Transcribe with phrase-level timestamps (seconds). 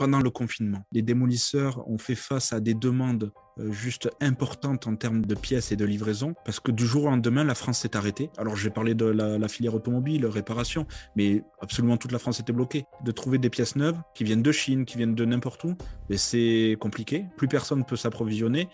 [0.00, 0.86] pendant le confinement.
[0.92, 5.72] Les démolisseurs ont fait face à des demandes euh, juste importantes en termes de pièces
[5.72, 8.30] et de livraison, parce que du jour au lendemain, la France s'est arrêtée.
[8.38, 10.86] Alors j'ai parlé de la, filière automobile, réparation,
[11.16, 12.86] mais absolument toute la France était bloquée.
[13.04, 15.76] De trouver des pièces neuves qui viennent de Chine, qui viennent de n'importe où,
[16.16, 17.26] c'est compliqué.
[17.36, 18.70] Plus personne ne peut s'approvisionner.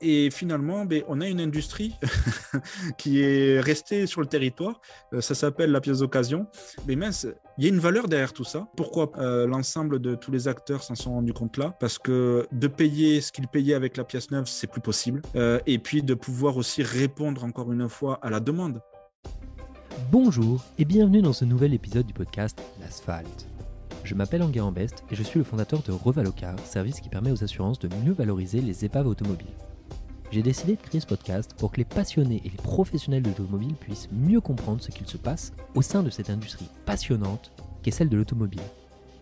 [0.00, 1.94] Et finalement, ben, on a une industrie
[2.98, 4.80] qui est restée sur le territoire.
[5.12, 6.46] Euh, ça s'appelle la pièce d'occasion.
[6.86, 7.26] Mais mince,
[7.58, 8.66] il y a une valeur derrière tout ça.
[8.76, 11.76] Pourquoi euh, l'ensemble de tous les acteurs s'en sont rendus compte là?
[11.80, 15.22] Parce que de payer ce qu'ils payaient avec la pièce neuve, c'est plus possible.
[15.36, 18.80] Euh, et puis de pouvoir aussi répondre encore une fois à la demande.
[20.10, 23.46] Bonjour et bienvenue dans ce nouvel épisode du podcast L'Asphalte.
[24.02, 27.42] Je m'appelle Enguerrand Best et je suis le fondateur de Revalocar, service qui permet aux
[27.42, 29.46] assurances de mieux valoriser les épaves automobiles.
[30.34, 33.76] J'ai décidé de créer ce podcast pour que les passionnés et les professionnels de l'automobile
[33.76, 37.52] puissent mieux comprendre ce qu'il se passe au sein de cette industrie passionnante
[37.84, 38.60] qu'est celle de l'automobile.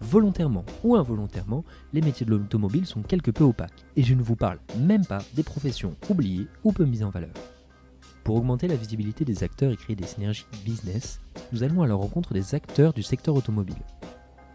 [0.00, 4.36] Volontairement ou involontairement, les métiers de l'automobile sont quelque peu opaques, et je ne vous
[4.36, 7.34] parle même pas des professions oubliées ou peu mises en valeur.
[8.24, 11.20] Pour augmenter la visibilité des acteurs et créer des synergies business,
[11.52, 13.76] nous allons à la rencontre des acteurs du secteur automobile.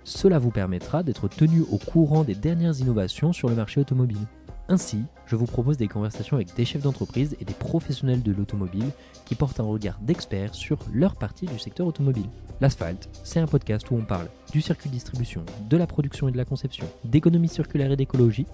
[0.03, 4.25] Cela vous permettra d'être tenu au courant des dernières innovations sur le marché automobile.
[4.69, 8.91] Ainsi, je vous propose des conversations avec des chefs d'entreprise et des professionnels de l'automobile
[9.25, 12.29] qui portent un regard d'experts sur leur partie du secteur automobile.
[12.59, 16.33] L'Asphalte, c'est un podcast où on parle du circuit de distribution, de la production et
[16.33, 18.45] de la conception, d'économie circulaire et d'écologie,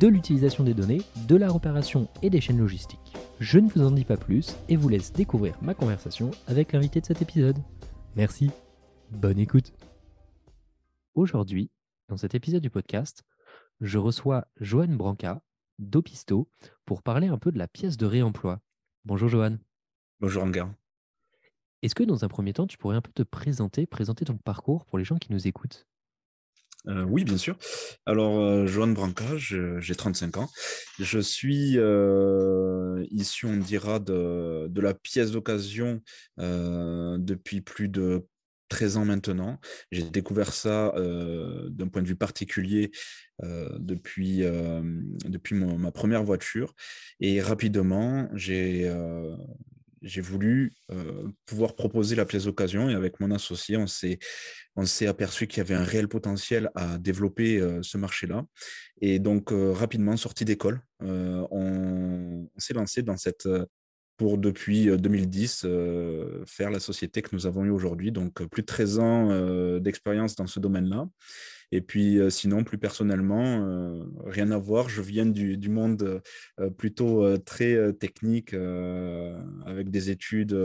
[0.00, 3.14] de l'utilisation des données, de la réparation et des chaînes logistiques.
[3.38, 7.02] Je ne vous en dis pas plus et vous laisse découvrir ma conversation avec l'invité
[7.02, 7.58] de cet épisode.
[8.16, 8.50] Merci,
[9.10, 9.74] bonne écoute.
[11.14, 11.70] Aujourd'hui,
[12.08, 13.22] dans cet épisode du podcast,
[13.82, 15.42] je reçois Joanne Branca
[15.78, 16.48] d'Opisto
[16.84, 18.60] pour parler un peu de la pièce de réemploi.
[19.04, 19.58] Bonjour Joanne.
[20.20, 20.74] Bonjour Anga.
[21.82, 24.84] Est-ce que dans un premier temps, tu pourrais un peu te présenter, présenter ton parcours
[24.84, 25.86] pour les gens qui nous écoutent?
[26.86, 27.56] Euh, oui, bien sûr.
[28.06, 30.48] Alors, euh, Joanne Branca, j'ai 35 ans.
[30.98, 36.00] Je suis euh, issu, on dira, de, de la pièce d'occasion
[36.36, 38.26] depuis plus de
[38.68, 39.58] 13 ans maintenant.
[39.90, 42.90] J'ai découvert ça euh, d'un point de vue particulier
[43.42, 44.82] euh, depuis, euh,
[45.24, 46.74] depuis ma première voiture.
[47.20, 48.92] Et rapidement, j'ai
[50.00, 50.74] j'ai voulu
[51.44, 52.88] pouvoir proposer la pièce d'occasion.
[52.88, 54.20] Et avec mon associé, on s'est,
[54.76, 58.44] on s'est aperçu qu'il y avait un réel potentiel à développer ce marché-là.
[59.00, 63.48] Et donc, rapidement, sorti d'école, on s'est lancé dans cette
[64.18, 65.66] pour depuis 2010
[66.46, 68.12] faire la société que nous avons eue aujourd'hui.
[68.12, 71.08] Donc plus de 13 ans d'expérience dans ce domaine-là.
[71.70, 74.88] Et puis sinon, plus personnellement, rien à voir.
[74.88, 76.20] Je viens du, monde
[76.76, 80.56] plutôt très technique, avec des études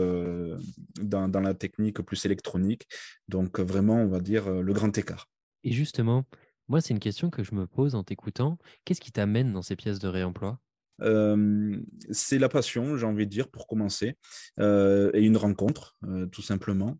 [1.00, 2.86] dans, la technique plus électronique.
[3.28, 5.28] Donc vraiment, on va dire le grand écart.
[5.62, 6.24] Et justement,
[6.68, 8.58] moi, c'est une question que je me pose en t'écoutant.
[8.84, 10.58] Qu'est-ce qui t'amène dans ces pièces de réemploi?
[11.00, 14.16] C'est la passion, j'ai envie de dire, pour commencer,
[14.58, 15.96] et une rencontre,
[16.32, 16.98] tout simplement.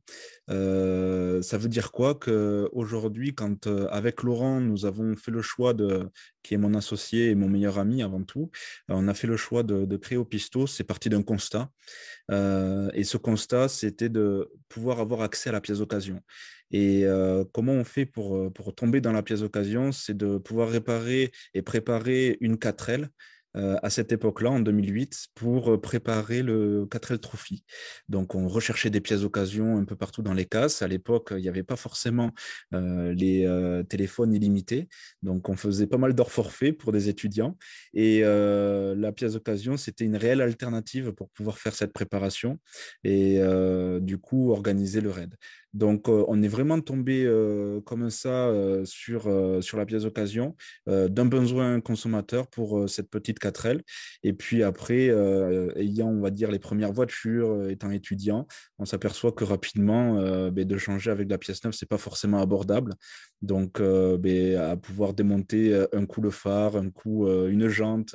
[0.48, 6.08] ça veut dire quoi Qu'aujourd'hui, quand avec Laurent, nous avons fait le choix de,
[6.42, 8.50] qui est mon associé et mon meilleur ami avant tout,
[8.88, 11.70] on a fait le choix de, créer Opisto, c'est parti d'un constat.
[12.30, 16.20] et ce constat, c'était de pouvoir avoir accès à la pièce d'occasion.
[16.70, 17.04] Et
[17.52, 21.62] comment on fait pour, pour tomber dans la pièce d'occasion C'est de pouvoir réparer et
[21.62, 23.08] préparer une 4L euh,
[23.54, 27.64] à cette époque-là, en 2008, pour euh, préparer le 4L Trophy.
[28.08, 30.82] Donc, on recherchait des pièces d'occasion un peu partout dans les cases.
[30.82, 32.32] À l'époque, il n'y avait pas forcément
[32.72, 33.44] euh, les
[33.88, 34.88] téléphones illimités.
[35.22, 37.56] Donc, on faisait pas mal d'heures forfait pour des étudiants.
[37.92, 42.58] Et la pièce d'occasion, c'était une réelle alternative pour pouvoir faire cette préparation
[43.02, 43.40] et
[44.00, 45.34] du coup organiser le raid.
[45.74, 47.28] Donc, on est vraiment tombé
[47.84, 48.52] comme ça
[48.84, 49.22] sur,
[49.60, 53.80] sur la pièce d'occasion d'un besoin consommateur pour cette petite 4L.
[54.22, 55.08] Et puis après,
[55.76, 58.46] ayant, on va dire, les premières voitures, étant étudiant,
[58.78, 62.40] on s'aperçoit que rapidement, ben, de changer avec la pièce neuve, ce n'est pas forcément
[62.40, 62.94] abordable.
[63.42, 68.14] Donc, ben, à pouvoir démonter un coup le phare, un coup une jante,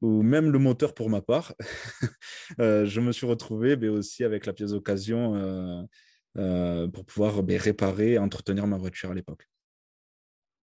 [0.00, 1.54] ou même le moteur pour ma part,
[2.58, 5.88] je me suis retrouvé ben, aussi avec la pièce d'occasion
[6.38, 9.48] euh, pour pouvoir ben, réparer et entretenir ma voiture à l'époque.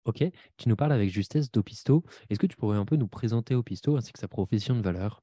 [0.06, 0.24] Ok,
[0.58, 2.04] tu nous parles avec justesse d'Opisto.
[2.30, 5.22] Est-ce que tu pourrais un peu nous présenter Opisto ainsi que sa profession de valeur?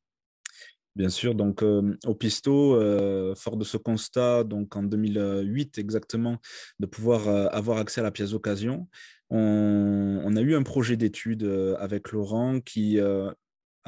[0.95, 6.39] Bien sûr, donc euh, Opisto, euh, fort de ce constat, donc en 2008 exactement,
[6.79, 8.89] de pouvoir avoir accès à la pièce d'occasion,
[9.31, 11.45] on, on, a eu un projet d'étude
[11.79, 12.99] avec Laurent qui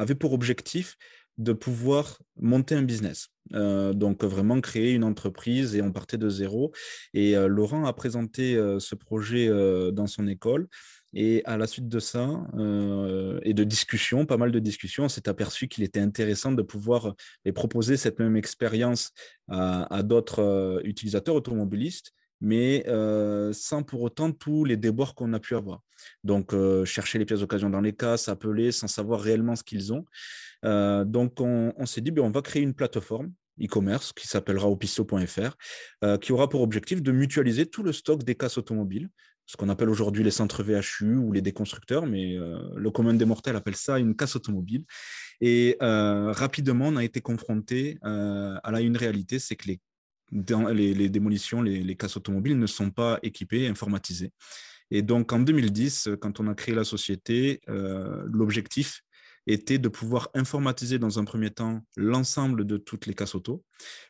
[0.01, 0.97] avait pour objectif
[1.41, 3.29] de pouvoir monter un business.
[3.55, 6.73] Euh, donc vraiment créer une entreprise et on partait de zéro.
[7.15, 9.49] Et euh, Laurent a présenté euh, ce projet
[9.93, 10.69] dans son école
[11.15, 12.29] Et à la suite de ça,
[13.43, 17.15] et de discussions, pas mal de discussions, on s'est aperçu qu'il était intéressant de pouvoir
[17.55, 19.11] proposer cette même expérience
[19.49, 22.85] à, d'autres utilisateurs automobilistes, mais
[23.53, 25.81] sans pour autant tous les déboires qu'on a pu avoir.
[26.25, 26.55] Donc,
[26.85, 30.05] chercher les pièces d'occasion dans les casses, appeler sans savoir réellement ce qu'ils ont.
[30.63, 33.33] donc, on, s'est dit, ben, on va créer une plateforme
[33.63, 35.57] e-commerce qui s'appellera opisto.fr,
[36.05, 39.09] euh, qui aura pour objectif de mutualiser tout le stock des casses automobiles,
[39.47, 43.25] ce qu'on appelle aujourd'hui les centres VHU ou les déconstructeurs, mais euh, le commun des
[43.25, 44.85] mortels appelle ça une casse automobile.
[45.41, 49.81] Et euh, rapidement, on a été confronté à la, une réalité, c'est que les,
[50.31, 54.33] dans les, démolitions, les, casses automobiles ne sont pas équipées, informatisées.
[54.91, 59.03] Et donc en 2010, quand on a créé la société, l'objectif
[59.47, 63.65] était de pouvoir informatiser dans un premier temps l'ensemble de toutes les casses auto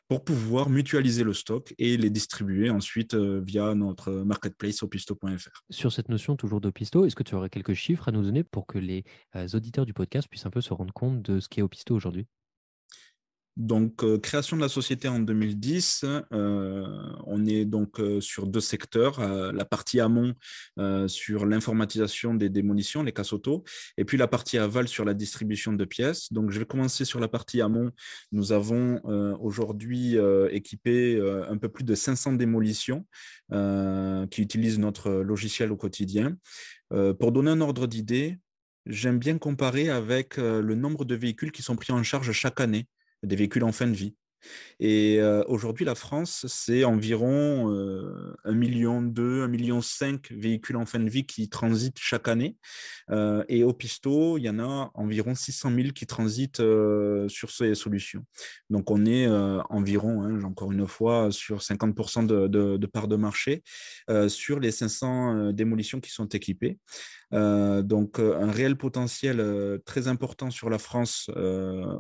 [0.09, 5.63] pour pouvoir mutualiser le stock et les distribuer ensuite euh, via notre marketplace opisto.fr.
[5.71, 8.67] Sur cette notion toujours d'Opisto, est-ce que tu aurais quelques chiffres à nous donner pour
[8.67, 9.05] que les
[9.37, 12.27] euh, auditeurs du podcast puissent un peu se rendre compte de ce qu'est Opisto aujourd'hui?
[13.57, 16.87] Donc, euh, création de la société en 2010, euh,
[17.27, 19.21] on est donc euh, sur deux secteurs,
[19.53, 20.35] la partie amont
[21.07, 23.65] sur l'informatisation des démolitions, les casses auto,
[23.97, 26.33] et puis la partie aval sur la distribution de pièces.
[26.33, 27.91] Donc, je vais commencer sur la partie amont.
[28.33, 29.01] Nous avons
[29.41, 30.17] aujourd'hui
[30.51, 33.07] équipé un peu plus de 500 démolitions
[33.51, 36.37] qui utilisent notre logiciel au quotidien.
[37.19, 38.39] pour donner un ordre d'idée,
[38.87, 42.87] j'aime bien comparer avec le nombre de véhicules qui sont pris en charge chaque année
[43.23, 44.15] des véhicules en fin de vie.
[44.79, 50.77] Et euh, aujourd'hui, la France, c'est environ euh, 1 million 2, 1 million 5 véhicules
[50.77, 52.57] en fin de vie qui transitent chaque année.
[53.11, 57.51] Euh, et au Pisto, il y en a environ 600 000 qui transitent euh, sur
[57.51, 58.25] ces solutions.
[58.71, 59.29] Donc on est
[59.69, 63.63] environ, hein, encore une fois, sur 50% de, de, de part de marché
[64.29, 66.79] sur les 500 démolitions qui sont équipées.
[67.33, 71.31] Euh, donc, euh, un réel potentiel euh, très important sur la France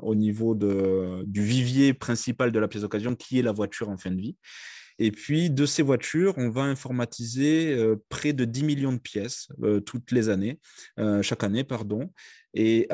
[0.02, 3.96] au niveau de, du vivier principal de la pièce d'occasion, qui est la voiture en
[3.96, 4.36] fin de vie.
[4.98, 7.74] Et puis, de ces voitures, on va informatiser
[8.10, 9.48] près de 10 millions de pièces
[9.86, 10.60] toutes les années,
[11.22, 12.12] chaque année, pardon.
[12.52, 12.86] Et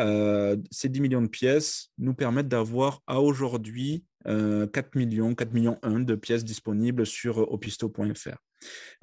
[0.71, 6.00] ces 10 millions de pièces nous permettent d'avoir à aujourd'hui 4 millions, 4 millions 1
[6.00, 8.37] de pièces disponibles sur opisto.fr.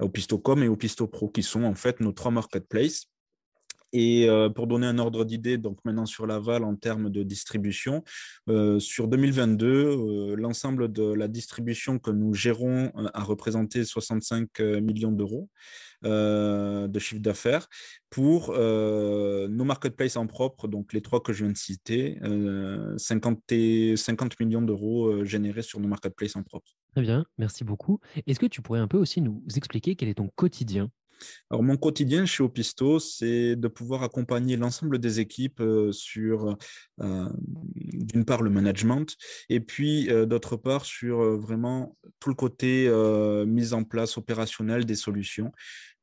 [0.00, 3.08] Opisto.com et Opisto Pro, qui sont en fait nos trois marketplaces
[3.94, 8.02] et euh, pour donner un ordre d'idée, donc maintenant sur l'aval en termes de distribution,
[8.48, 15.12] euh, sur 2022, euh, l'ensemble de la distribution que nous gérons a représenté 65 millions
[15.12, 15.48] d'euros
[16.02, 17.66] de chiffre d'affaires
[18.10, 22.18] pour nos marketplaces en propre, donc les trois que je viens de citer,
[22.98, 23.40] 50,
[23.96, 26.72] 50 millions d'euros générés sur nos marketplaces en propre.
[26.92, 28.00] Très bien, merci beaucoup.
[28.26, 30.90] Est-ce que tu pourrais un peu aussi nous expliquer quel est ton quotidien?
[31.50, 36.56] Alors, mon quotidien chez Opisto, c'est de pouvoir accompagner l'ensemble des équipes euh, sur,
[37.00, 37.28] euh,
[37.76, 39.16] d'une part, le management,
[39.48, 42.90] et puis, euh, d'autre part, sur vraiment tout le côté
[43.46, 45.52] mise en place opérationnelle des solutions.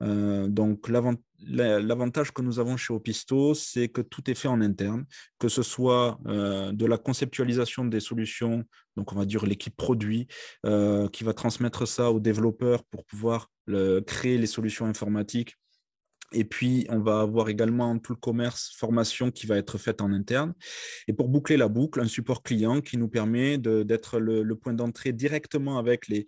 [0.02, 5.06] Donc, l'avantage que nous avons chez Opisto, c'est que tout est fait en interne,
[5.38, 8.64] que ce soit de la conceptualisation des solutions,
[8.96, 10.28] donc on va dire l'équipe produit,
[10.64, 13.50] qui va transmettre ça aux développeurs pour pouvoir
[14.08, 15.56] créer les solutions informatiques.
[16.34, 20.12] Et puis, on va avoir également tout le commerce, formation qui va être faite en
[20.14, 20.54] interne.
[21.08, 25.12] Et pour boucler la boucle, un support client qui nous permet d'être le, point d'entrée
[25.12, 26.26] directement avec les,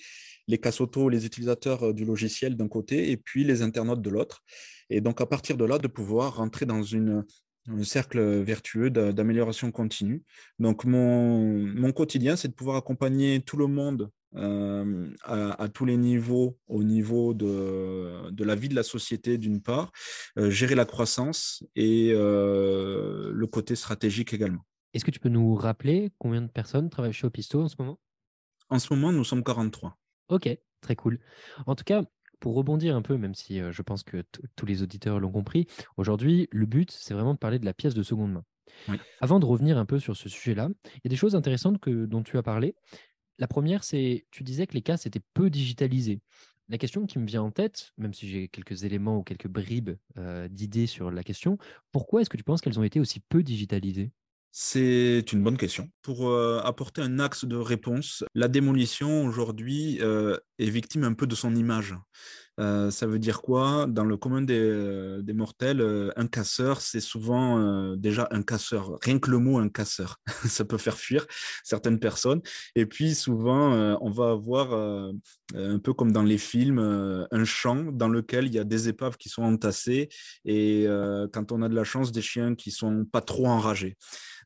[0.48, 4.44] les auto, les utilisateurs euh, du logiciel d'un côté et puis les internautes de l'autre.
[4.90, 7.24] Et donc, à partir de là, de pouvoir rentrer dans une,
[7.68, 10.24] un cercle vertueux d'amélioration continue.
[10.60, 15.98] Donc, mon, mon quotidien, c'est de pouvoir accompagner tout le monde euh, à, tous les
[15.98, 19.92] niveaux, au niveau de, de la vie de la société d'une part,
[20.38, 24.66] euh, gérer la croissance et euh, le côté stratégique également.
[24.94, 28.00] Est-ce que tu peux nous rappeler combien de personnes travaillent chez Opisto en ce moment?
[28.70, 29.98] En ce moment, nous sommes 43.
[30.30, 30.50] Ok,
[30.82, 31.20] très cool.
[31.66, 32.04] En tout cas,
[32.40, 34.24] pour rebondir un peu, même si je pense que
[34.56, 37.94] tous les auditeurs l'ont compris, aujourd'hui, le but, c'est vraiment de parler de la pièce
[37.94, 38.44] de seconde main.
[39.22, 42.06] Avant de revenir un peu sur ce sujet-là, il y a des choses intéressantes que,
[42.06, 42.76] dont tu as parlé.
[43.40, 46.22] La première, c'est, tu disais que les cas étaient peu digitalisés.
[46.70, 49.92] La question qui me vient en tête, même si j'ai quelques éléments ou quelques bribes
[50.18, 51.58] euh, d'idées sur la question,
[51.92, 54.12] pourquoi est-ce que tu penses qu'elles ont été aussi peu digitalisées?
[54.52, 55.90] C'est une bonne question.
[56.04, 61.26] Pour euh, apporter un axe de réponse, la démolition aujourd'hui euh, est victime un peu
[61.26, 61.96] de son image.
[62.58, 63.86] Ça veut dire quoi?
[63.88, 68.98] Dans le commun des, des mortels, un casseur, c'est souvent déjà un casseur.
[69.02, 71.26] Rien que le mot un casseur, ça peut faire fuir
[71.64, 72.42] certaines personnes.
[72.76, 74.74] Et puis souvent, on va avoir
[75.56, 79.18] un peu comme dans les films, un champ dans lequel il y a des épaves
[79.18, 80.10] qui sont entassées
[80.46, 80.88] et
[81.32, 83.98] quand on a de la chance, des chiens qui sont pas trop enragés.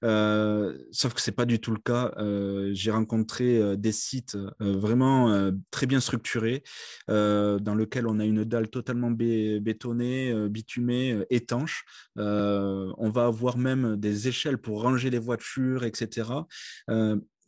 [0.04, 2.12] Euh, sauf que c'est pas du tout le cas.
[2.18, 6.64] Euh, j'ai rencontré euh, des sites vraiment très bien structurés
[7.08, 11.86] dans on a une dalle totalement bétonnée, bitumée, étanche.
[12.16, 16.26] on va avoir même des échelles pour ranger les voitures, etc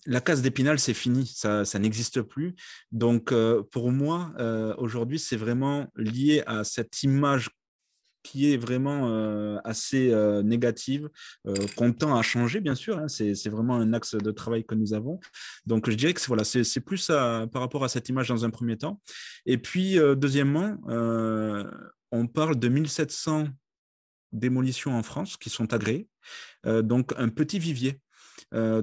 [0.05, 2.55] la case d'épinal, c'est fini, ça n'existe plus.
[2.91, 3.33] Donc,
[3.71, 4.31] pour moi,
[4.77, 7.49] aujourd'hui, c'est vraiment lié à cette image
[8.29, 11.09] qui est vraiment euh, assez euh, négative,
[11.47, 12.99] euh, qu'on à changer, bien sûr.
[12.99, 13.07] Hein.
[13.07, 15.19] c'est, vraiment un axe de travail que nous avons.
[15.65, 18.77] Donc, je dirais que voilà, c'est, plus par rapport à cette image dans un premier
[18.77, 19.01] temps.
[19.47, 20.77] Et puis, deuxièmement,
[22.11, 23.47] on parle de 1700
[24.31, 26.07] démolitions en France qui sont agréées.
[26.65, 27.99] donc, un petit vivier.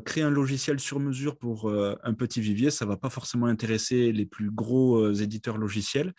[0.05, 4.13] créer un logiciel sur mesure pour un petit vivier, ça ne va pas forcément intéresser
[4.13, 6.13] les plus gros éditeurs logiciels.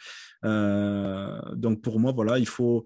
[0.44, 2.86] donc pour moi, voilà, il faut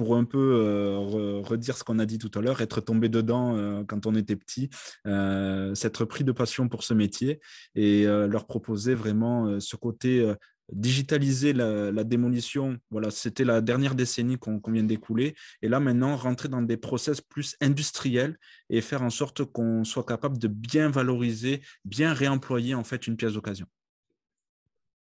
[0.00, 3.54] pour un peu euh, redire ce qu'on a dit tout à l'heure, être tombé dedans
[3.54, 4.70] euh, quand on était petit,
[5.06, 7.38] euh, s'être pris de passion pour ce métier
[7.74, 10.34] et leur proposer vraiment ce côté
[10.72, 12.78] digitaliser la, démolition.
[12.90, 15.34] Voilà, c'était la dernière décennie qu'on vient d'écouler.
[15.60, 18.38] Et là, maintenant, rentrer dans des process plus industriels
[18.70, 23.18] et faire en sorte qu'on soit capable de bien valoriser, bien réemployer en fait une
[23.18, 23.66] pièce d'occasion.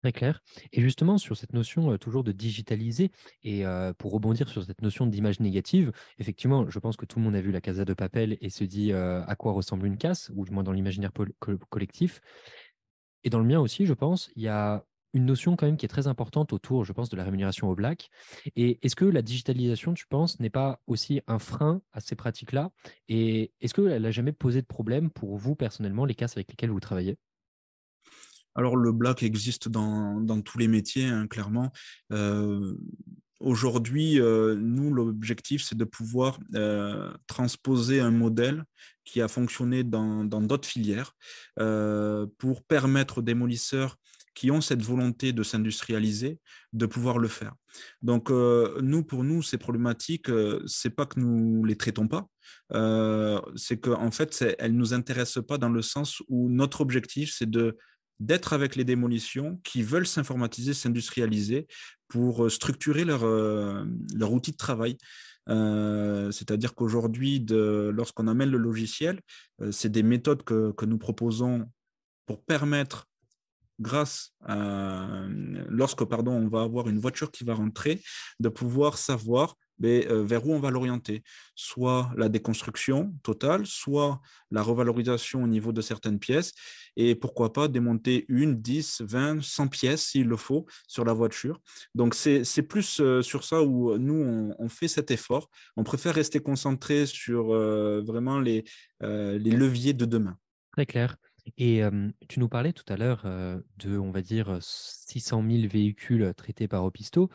[0.04, 0.42] Très clair.
[0.74, 3.64] Et justement, sur cette notion toujours de digitaliser, et
[3.98, 7.42] pour rebondir sur cette notion d'image négative, effectivement, je pense que tout le monde a
[7.42, 10.52] vu la Casa de Papel et se dit à quoi ressemble une casse, ou du
[10.52, 11.12] moins dans l'imaginaire
[11.70, 12.20] collectif.
[13.24, 15.86] Et dans le mien aussi, je pense, il y a une notion quand même qui
[15.86, 18.10] est très importante autour, je pense, de la rémunération au black.
[18.58, 22.72] Et est-ce que la digitalisation, tu penses, n'est pas aussi un frein à ces pratiques-là?
[23.08, 26.72] Et est-ce qu'elle n'a jamais posé de problème pour vous personnellement, les casses avec lesquelles
[26.72, 27.18] vous travaillez?
[28.56, 31.72] Alors, le black existe dans, tous les métiers, hein, clairement.
[32.12, 32.76] Euh,
[33.40, 38.64] aujourd'hui, euh, nous, l'objectif, c'est de pouvoir euh, transposer un modèle
[39.06, 41.14] qui a fonctionné dans d'autres filières
[41.58, 43.98] pour permettre aux démolisseurs
[44.34, 46.40] qui ont cette volonté de s'industrialiser,
[46.72, 47.54] de pouvoir le faire.
[48.02, 50.32] Donc, nous, pour nous, ces problématiques,
[50.68, 52.28] c'est pas que nous les traitons pas,
[53.58, 57.50] c'est qu'en en fait, elles nous intéressent pas dans le sens où notre objectif, c'est
[57.50, 57.78] de
[58.20, 61.68] d'être avec les démolitions qui veulent s'informatiser, s'industrialiser
[62.08, 64.98] pour euh, structurer leur, euh, leur outil de travail.
[65.50, 69.20] Euh, c'est-à-dire qu'aujourd'hui, lorsqu'on amène le logiciel,
[69.72, 71.66] c'est des méthodes que, que, nous proposons
[72.26, 73.08] pour permettre,
[73.80, 75.26] grâce à,
[75.68, 78.02] lorsque pardon, on va avoir une voiture qui va rentrer,
[78.40, 81.24] de pouvoir savoir mais euh, vers où on va l'orienter
[81.56, 86.54] Soit la déconstruction totale, soit la revalorisation au niveau de certaines pièces,
[86.96, 91.62] et pourquoi pas démonter une, 10, 20, 100 pièces s'il le faut sur la voiture.
[91.96, 95.50] Donc c'est plus euh, sur ça où nous, on, fait cet effort.
[95.78, 98.64] On préfère rester concentré sur euh, vraiment les,
[99.02, 100.38] les leviers de demain.
[100.72, 101.16] Très clair.
[101.58, 101.82] Et
[102.30, 103.24] tu nous parlais tout à l'heure
[103.78, 107.30] de, on va dire, 600 000 véhicules traités par Opisto.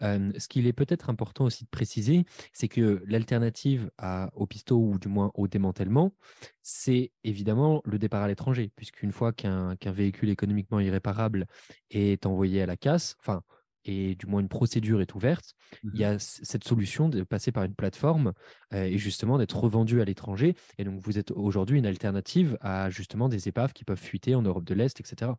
[0.00, 5.08] ce qu'il est peut-être important aussi de préciser, c'est que l'alternative à Opisto, ou du
[5.08, 6.14] moins au démantèlement,
[6.62, 11.46] c'est évidemment le départ à l'étranger, puisqu'une fois qu'un véhicule économiquement irréparable
[11.90, 13.42] est envoyé à la casse, enfin,
[13.84, 17.52] et du moins une procédure est ouverte, il y mmh a cette solution de passer
[17.52, 18.32] par une plateforme
[18.72, 20.54] et justement d'être revendu à l'étranger.
[20.78, 24.42] Et donc, vous êtes aujourd'hui une alternative à justement des épaves qui peuvent fuiter en
[24.42, 25.32] Europe de l'Est, etc.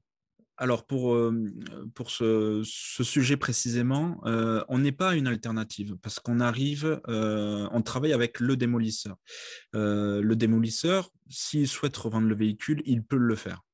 [0.58, 1.18] Alors pour,
[1.96, 8.40] pour ce, sujet précisément, on n'est pas une alternative parce qu'on arrive, on travaille avec
[8.40, 9.18] le démolisseur.
[9.74, 13.65] le démolisseur, s'il souhaite revendre le véhicule, il peut le faire.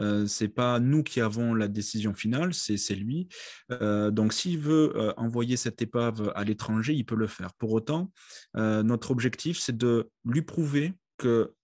[0.00, 3.28] Euh, c'est pas nous qui avons la décision finale, c'est lui.
[3.70, 7.52] Euh, donc, s'il veut euh, envoyer cette épave à l'étranger, il peut le faire.
[7.54, 8.12] Pour autant,
[8.54, 11.54] notre objectif, c'est de lui prouver que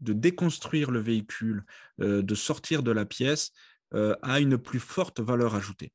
[0.00, 1.64] de déconstruire le véhicule,
[1.98, 3.52] de sortir de la pièce,
[3.92, 5.92] a une plus forte valeur ajoutée.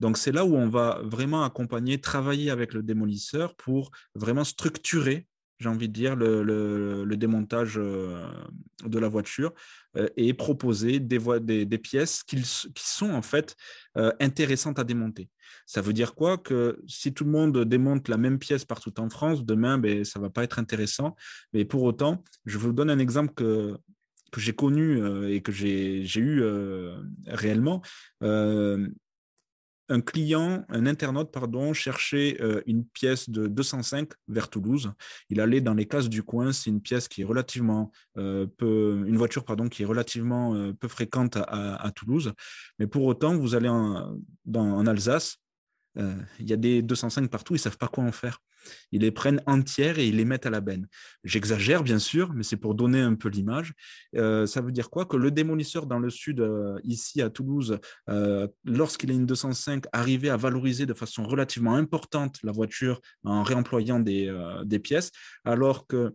[0.00, 5.26] Donc c'est là où on va vraiment accompagner, travailler avec le démolisseur pour vraiment structurer
[5.64, 8.22] j'ai envie de dire, le, démontage euh,
[8.84, 9.54] de la voiture
[9.96, 11.18] euh, et proposer des,
[11.64, 12.42] des, pièces qui,
[12.76, 13.56] sont en fait
[13.96, 15.30] euh, intéressantes à démonter.
[15.64, 16.36] Ça veut dire quoi?
[16.36, 20.18] Que si tout le monde démonte la même pièce partout en France, demain, ben, ça
[20.18, 21.16] ne va pas être intéressant.
[21.54, 23.78] Mais pour autant, je vous donne un exemple que,
[24.30, 26.42] que j'ai connu et que j'ai eu
[27.26, 27.80] réellement
[29.88, 34.92] un client, un internaute, pardon, cherchait euh, une pièce de 205 vers Toulouse.
[35.30, 36.52] Il allait dans les cases du coin.
[36.52, 40.72] C'est une pièce qui est relativement euh, peu, une voiture pardon, qui est relativement euh,
[40.72, 42.32] peu fréquente à, Toulouse.
[42.78, 45.38] Mais pour autant, vous allez en Alsace,
[45.96, 47.54] il y a des 205 partout.
[47.54, 48.40] Ils savent pas quoi en faire.
[48.92, 50.86] Ils les prennent entières et ils les mettent à la benne.
[51.22, 53.72] J'exagère, bien sûr, mais c'est pour donner un peu l'image.
[54.16, 55.06] Euh, ça veut dire quoi?
[55.06, 59.84] Que le démolisseur dans le sud, euh, ici à Toulouse, euh, lorsqu'il a une 205,
[59.92, 64.32] arrivait à valoriser de façon relativement importante la voiture en réemployant des,
[64.82, 65.12] pièces,
[65.44, 66.14] alors que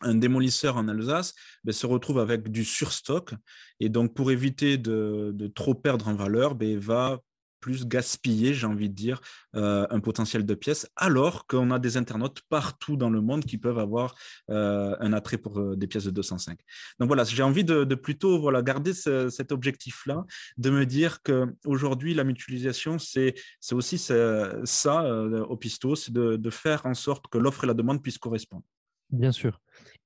[0.00, 1.34] un démolisseur en Alsace
[1.64, 3.34] ben, se retrouve avec du surstock
[3.80, 7.18] et donc pour éviter de, trop perdre en valeur, ben, va
[7.60, 9.20] plus gaspiller, j'ai envie de dire,
[9.54, 13.58] euh, un potentiel de pièces, alors qu'on a des internautes partout dans le monde qui
[13.58, 14.14] peuvent avoir
[14.50, 16.58] euh, un attrait pour euh, des pièces de 205.
[16.98, 20.24] Donc voilà, j'ai envie de, plutôt voilà, garder cet objectif-là,
[20.56, 23.34] de me dire qu'aujourd'hui, la mutualisation, c'est
[23.72, 25.04] aussi ça,
[25.48, 28.64] au pisto, c'est de, de faire en sorte que l'offre et la demande puissent correspondre.
[29.10, 29.60] Bien sûr.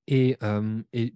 [0.08, 0.36] Et,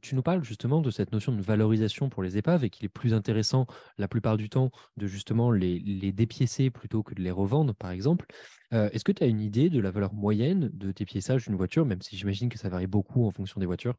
[0.02, 2.90] tu nous parles justement de cette notion de valorisation pour les épaves et qu'il est
[2.90, 3.66] plus intéressant
[3.98, 5.80] la plupart du temps de justement les,
[6.12, 8.26] dépiécer plutôt que de les revendre, par exemple.
[8.70, 12.02] Est-ce que tu as une idée de la valeur moyenne de dépiéçage d'une voiture, même
[12.02, 13.94] si j'imagine que ça varie beaucoup en fonction des voitures?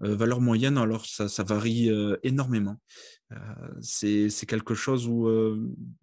[0.00, 2.80] Valeur moyenne, alors ça, varie euh, énormément.
[3.32, 3.36] Euh,
[3.80, 5.28] c'est quelque chose où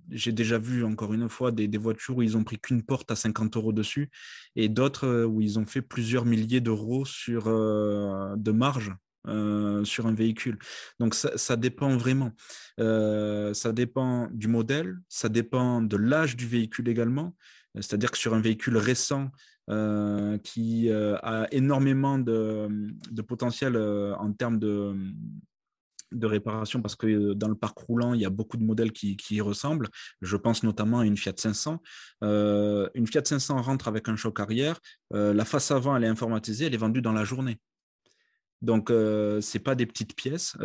[0.09, 3.15] j'ai déjà vu, encore une fois, des, voitures où ils ont pris qu'une porte à
[3.15, 4.09] 50 euros dessus
[4.55, 8.93] et d'autres où ils ont fait plusieurs milliers d'euros sur de marge
[9.83, 10.59] sur un véhicule.
[10.99, 12.31] Donc ça dépend vraiment.
[12.77, 17.35] ça dépend du modèle, ça dépend de l'âge du véhicule également.
[17.75, 19.31] C'est-à-dire que sur un véhicule récent,
[19.72, 22.69] euh, qui euh, a énormément de,
[23.27, 24.95] potentiel euh, en termes de,
[26.12, 29.17] de réparation parce que dans le parc roulant, il y a beaucoup de modèles qui,
[29.17, 29.89] qui y ressemblent.
[30.22, 31.81] Je pense notamment à une Fiat 500.
[32.22, 34.79] une Fiat 500 rentre avec un choc arrière.
[35.12, 37.57] la face avant, elle est informatisée, elle est vendue dans la journée.
[38.65, 40.57] Donc, ce n'est pas des petites pièces.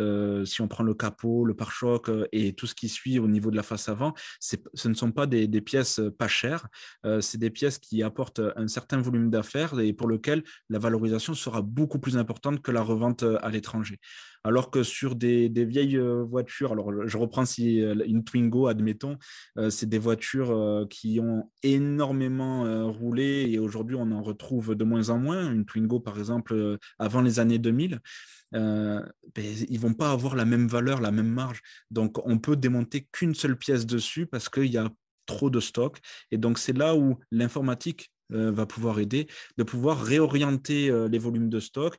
[0.45, 3.55] si on prend le capot, le pare-choc et tout ce qui suit au niveau de
[3.55, 6.67] la face avant, ce ne sont pas des, pièces pas chères.
[7.21, 11.61] c'est des pièces qui apportent un certain volume d'affaires et pour lequel la valorisation sera
[11.61, 13.99] beaucoup plus importante que la revente à l'étranger.
[14.43, 19.17] Alors que sur des, vieilles euh, voitures, alors je reprends si euh, une Twingo, admettons,
[19.57, 20.51] euh, c'est des voitures
[20.89, 25.51] qui ont énormément roulé et aujourd'hui on en retrouve de moins en moins.
[25.51, 27.99] Une Twingo, par exemple, avant les années 2000.
[28.53, 29.03] Ben,
[29.35, 31.61] ils vont pas avoir la même valeur, la même marge.
[31.89, 34.89] Donc, on peut démonter qu'une seule pièce dessus parce qu'il y a
[35.25, 35.99] trop de stock.
[36.31, 39.27] Et donc, c'est là où l'informatique va pouvoir aider,
[39.57, 41.97] de pouvoir réorienter les volumes de stock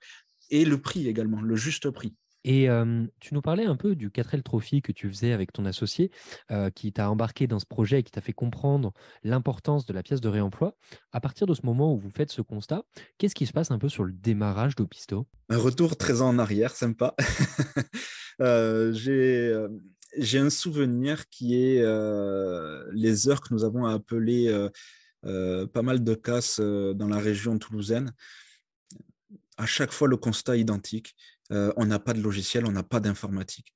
[0.50, 2.14] et le prix également, le juste prix.
[2.44, 2.68] Et
[3.20, 6.10] tu nous parlais un peu du 4L Trophy que tu faisais avec ton associé,
[6.74, 10.20] qui t'a embarqué dans ce projet et qui t'a fait comprendre l'importance de la pièce
[10.20, 10.74] de réemploi.
[11.12, 12.82] À partir de ce moment où vous faites ce constat,
[13.18, 16.74] qu'est-ce qui se passe un peu sur le démarrage d'Opisto Un retour très en arrière,
[16.74, 17.14] sympa.
[20.18, 21.82] J'ai un souvenir qui est
[22.92, 24.68] les heures que nous avons appelées
[25.22, 28.12] pas mal de casses dans la région toulousaine
[29.58, 31.14] à chaque fois le constat identique.
[31.52, 33.74] Euh, on n'a pas de logiciel, on n'a pas d'informatique.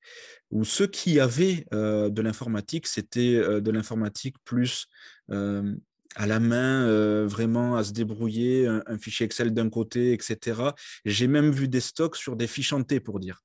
[0.51, 4.87] Ou ceux qui avaient euh, de l'informatique, c'était euh, de l'informatique plus
[5.29, 10.71] à la main, vraiment à se débrouiller, un, fichier Excel d'un côté, etc.
[11.05, 13.43] J'ai même vu des stocks sur des fiches en pour dire.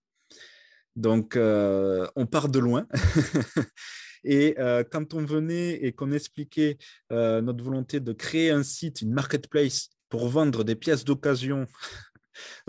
[0.96, 2.88] Donc, on part de loin.
[4.24, 4.56] Et
[4.92, 6.78] quand on venait et qu'on expliquait
[7.10, 11.66] notre volonté de créer un site, une marketplace pour vendre des pièces d'occasion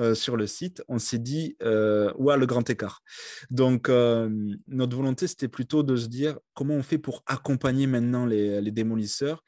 [0.01, 3.03] euh, sur le site, on s'est dit, euh, le grand écart.
[3.51, 4.29] Donc, euh,
[4.68, 9.44] notre volonté, c'était plutôt de se dire comment on fait pour accompagner maintenant les, démolisseurs.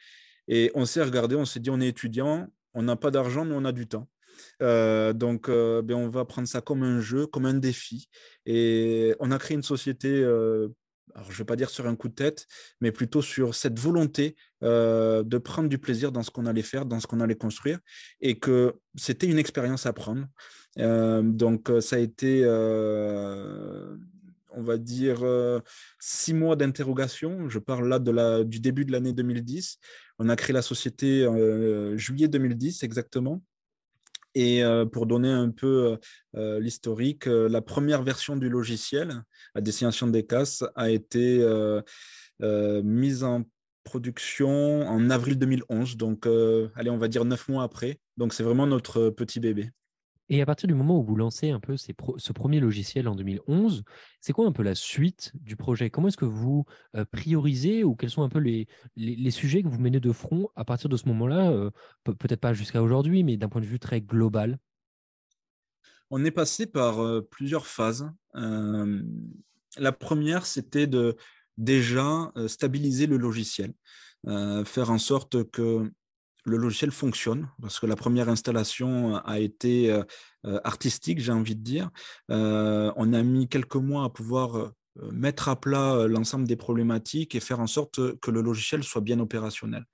[0.49, 3.55] Et on s'est regardé, on s'est dit, on est étudiant, on n'a pas d'argent, mais
[3.55, 4.09] on a du temps.
[4.61, 8.09] donc, ben, on va prendre ça comme un jeu, comme un défi.
[8.45, 10.23] Et on a créé une société
[11.23, 12.47] je ne vais pas dire sur un coup de tête,
[12.81, 16.87] mais plutôt sur cette volonté euh, de prendre du plaisir dans ce qu'on allait faire,
[16.87, 17.79] dans ce qu'on allait construire,
[18.21, 20.27] et que c'était une expérience à prendre.
[20.79, 22.45] Euh, donc euh, ça a été,
[24.57, 25.25] on va dire,
[26.01, 27.49] six mois d'interrogation.
[27.49, 29.79] Je parle là du début de l'année 2010.
[30.19, 31.27] On a créé la société
[31.97, 33.43] juillet 2010 exactement.
[34.35, 35.97] Et euh, pour donner un peu euh,
[36.37, 39.23] euh, l'historique, la première version du logiciel
[39.55, 41.45] à destination des casses a été
[42.41, 43.45] mise en
[43.85, 46.27] production en avril 2011, donc
[46.75, 48.01] allez, on va dire neuf mois après.
[48.17, 49.71] Donc c'est vraiment notre petit bébé.
[50.31, 53.85] Et à partir du moment où vous lancez un peu ce premier logiciel en 2011,
[54.21, 55.91] c'est quoi un peu la suite du projet?
[55.91, 56.65] Comment est-ce que vous
[57.13, 60.65] priorisez ou quels sont un peu les, les, sujets que vous menez de front à
[60.65, 61.71] partir de ce moment-là
[62.05, 64.59] Peut-être pas jusqu'à aujourd'hui, mais d'un point de vue très global?
[66.11, 68.11] On est passé par plusieurs phases.
[68.33, 71.17] la première, c'était de
[71.59, 73.75] déjà stabiliser le logiciel,
[74.25, 75.91] faire en sorte que
[76.45, 80.03] le logiciel fonctionne, parce que la première installation a été euh,
[80.47, 81.91] euh, artistique, j'ai envie de dire.
[82.31, 84.73] Euh, on a mis quelques mois à pouvoir
[85.11, 89.19] mettre à plat l'ensemble des problématiques et faire en sorte que le logiciel soit bien
[89.19, 89.85] opérationnel.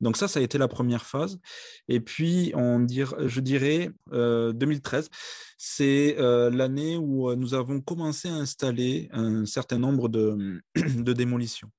[0.00, 1.38] Donc ça, ça a été la première phase.
[1.86, 5.10] Et puis, on je dirais, 2013,
[5.58, 10.60] c'est l'année où nous avons commencé à installer un certain nombre de
[11.12, 11.70] démolitions.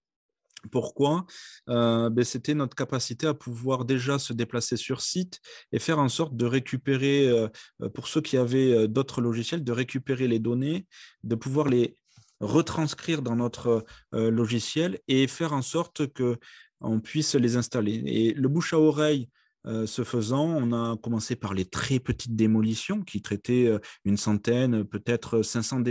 [0.72, 1.26] Pourquoi?
[1.70, 5.40] Euh, ben, C'était notre capacité à pouvoir déjà se déplacer sur site
[5.72, 7.48] et faire en sorte de récupérer, euh,
[7.94, 10.88] pour ceux qui avaient euh, d'autres logiciels, de récupérer les données,
[11.24, 11.96] de pouvoir les
[12.42, 18.02] retranscrire dans notre logiciel et faire en sorte qu'on puisse les installer.
[18.06, 19.28] Et le bouche à oreille
[19.66, 23.72] ce faisant, on a commencé par les très petites démolitions qui traitaient
[24.06, 25.84] une centaine, peut-être 500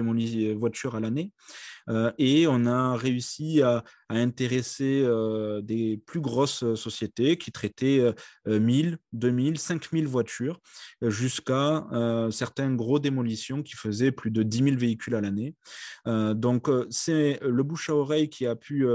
[0.56, 1.32] voitures à l'année.
[2.18, 5.06] et on a réussi à, intéresser
[5.62, 8.14] des plus grosses sociétés qui traitaient
[8.46, 10.60] 1000, 2000, 5000 voitures,
[11.02, 11.86] jusqu'à
[12.30, 15.54] certains gros démolitions qui faisaient plus de 10 000 véhicules à l'année.
[16.06, 18.86] donc, c'est le bouche à oreille qui a pu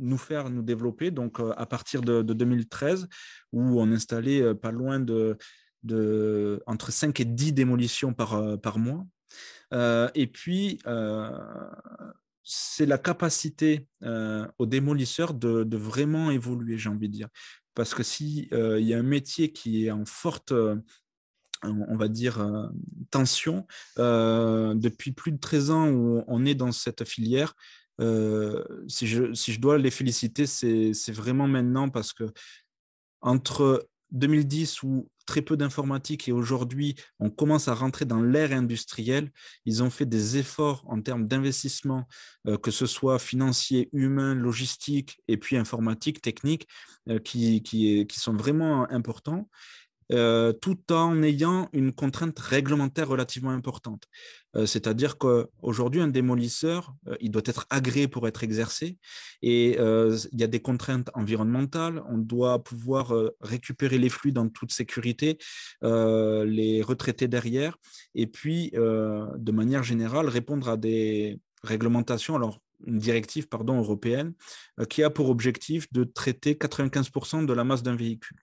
[0.00, 1.10] nous faire nous développer.
[1.10, 3.08] Donc, euh, à partir de, 2013,
[3.52, 5.36] où on installait euh, pas loin de,
[5.82, 9.06] de, entre 5 et 10 démolitions par, euh, par mois.
[10.14, 10.80] et puis,
[12.42, 13.86] c'est la capacité
[14.58, 17.28] aux démolisseurs de, de, vraiment évoluer, j'ai envie de dire.
[17.74, 20.52] Parce que s'il il y a un métier qui est en forte
[21.62, 22.44] on va dire,
[23.10, 23.66] tension.
[23.96, 27.54] depuis plus de 13 ans où on est dans cette filière,
[28.00, 32.32] euh, si, je, dois les féliciter, c'est vraiment maintenant parce que
[33.20, 39.30] entre 2010 où très peu d'informatique et aujourd'hui on commence à rentrer dans l'ère industrielle,
[39.64, 42.08] ils ont fait des efforts en termes d'investissement,
[42.48, 46.66] euh, que ce soit financier, humain, logistique et puis informatique, technique,
[47.08, 49.48] euh, qui, sont vraiment importants.
[50.12, 54.04] Euh, tout en ayant une contrainte réglementaire relativement importante.
[54.56, 58.98] Euh, c'est-à-dire qu'aujourd'hui, un démolisseur, euh, il doit être agréé pour être exercé
[59.42, 62.02] et il y a des contraintes environnementales.
[62.08, 65.38] On doit pouvoir récupérer les flux dans toute sécurité,
[65.82, 67.76] les retraiter derrière
[68.14, 72.36] et puis, de manière générale, répondre à des réglementations.
[72.36, 74.34] Alors, une directive européenne
[74.88, 78.36] qui a pour objectif de traiter 95% de la masse d'un véhicule.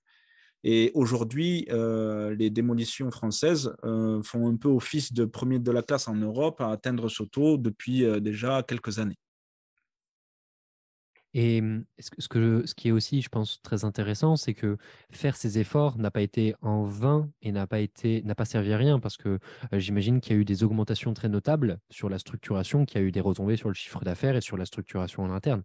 [0.63, 5.83] Et aujourd'hui, euh, les démolitions françaises euh, font un peu office de premier de la
[5.83, 9.17] classe en Europe à atteindre ce taux depuis euh, déjà quelques années.
[11.33, 11.61] Et
[11.99, 14.77] ce, qui est aussi, je pense, très intéressant, c'est que
[15.11, 18.73] faire ces efforts n'a pas été en vain et n'a pas, été, n'a pas servi
[18.73, 19.37] à rien parce que
[19.73, 23.07] j'imagine qu'il y a eu des augmentations très notables sur la structuration, qu'il y a
[23.07, 25.63] eu des retombées sur le chiffre d'affaires et sur la structuration en interne.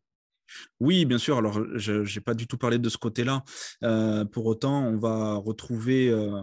[0.81, 1.39] Oui, bien sûr.
[1.39, 3.43] Alors, je n'ai pas du tout parlé de ce côté-là.
[3.85, 6.43] Euh, pour autant, on va retrouver euh,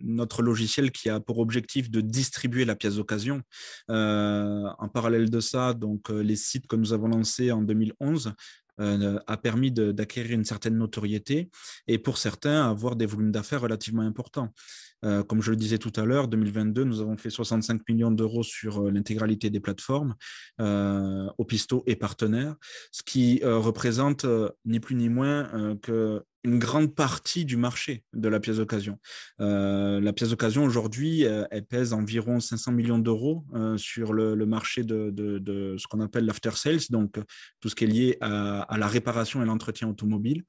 [0.00, 3.42] notre logiciel qui a pour objectif de distribuer la pièce d'occasion.
[3.90, 8.32] Euh, en parallèle de ça, donc les sites que nous avons lancés en 2011
[8.78, 11.50] a permis d'acquérir une certaine notoriété
[11.86, 14.54] et pour certains avoir des volumes d'affaires relativement importants.
[15.04, 18.42] Euh, comme je le disais tout à l'heure, 2022, nous avons fait 65 millions d'euros
[18.42, 20.14] sur euh, l'intégralité des plateformes,
[20.60, 22.56] euh, Opisto et partenaires,
[22.92, 24.26] ce qui représente
[24.64, 28.98] ni plus ni moins que une grande partie du marché de la pièce d'occasion.
[29.38, 33.44] la pièce d'occasion, aujourd'hui, elle pèse environ 500 millions d'euros
[33.76, 37.18] sur le, marché de, ce qu'on appelle l'after sales, donc
[37.60, 40.44] tout ce qui est lié à la réparation et l'entretien automobile.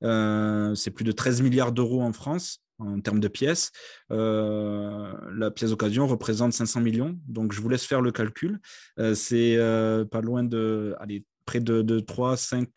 [0.00, 3.70] C'est plus de 13 milliards d'euros en France en termes de pièces.
[4.10, 7.18] Euh, la pièce d'occasion représente 500 millions.
[7.26, 8.60] Donc, je vous laisse faire le calcul.
[8.98, 12.68] Euh, c'est euh, pas loin de allez, près de, 3, 5,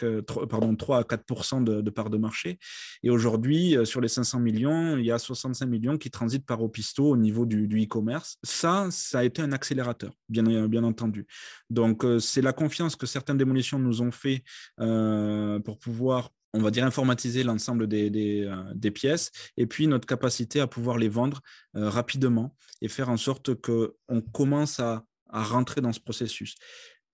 [0.50, 2.58] pardon, 3 à 4 de, de, part de marché.
[3.04, 7.10] Et aujourd'hui, sur les 500 millions, il y a 65 millions qui transitent par Opisto
[7.10, 8.38] au niveau du, e-commerce.
[8.44, 11.28] Ça, ça a été un accélérateur, bien, bien entendu.
[11.70, 14.44] Donc, c'est la confiance que certaines démolitions nous ont fait
[14.78, 20.68] pour pouvoir on va dire, informatiser l'ensemble des, euh, pièces et puis notre capacité à
[20.68, 21.42] pouvoir les vendre
[21.76, 26.56] euh, rapidement et faire en sorte qu'on commence à, rentrer dans ce processus.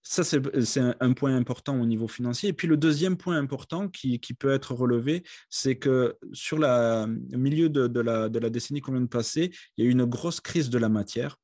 [0.04, 2.50] Ça, c'est un, point important au niveau financier.
[2.50, 7.06] Et puis le deuxième point important qui, peut être relevé, c'est que sur le
[7.38, 10.70] milieu de, la, décennie qu'on vient de passer, il y a eu une grosse crise
[10.70, 11.38] de la matière.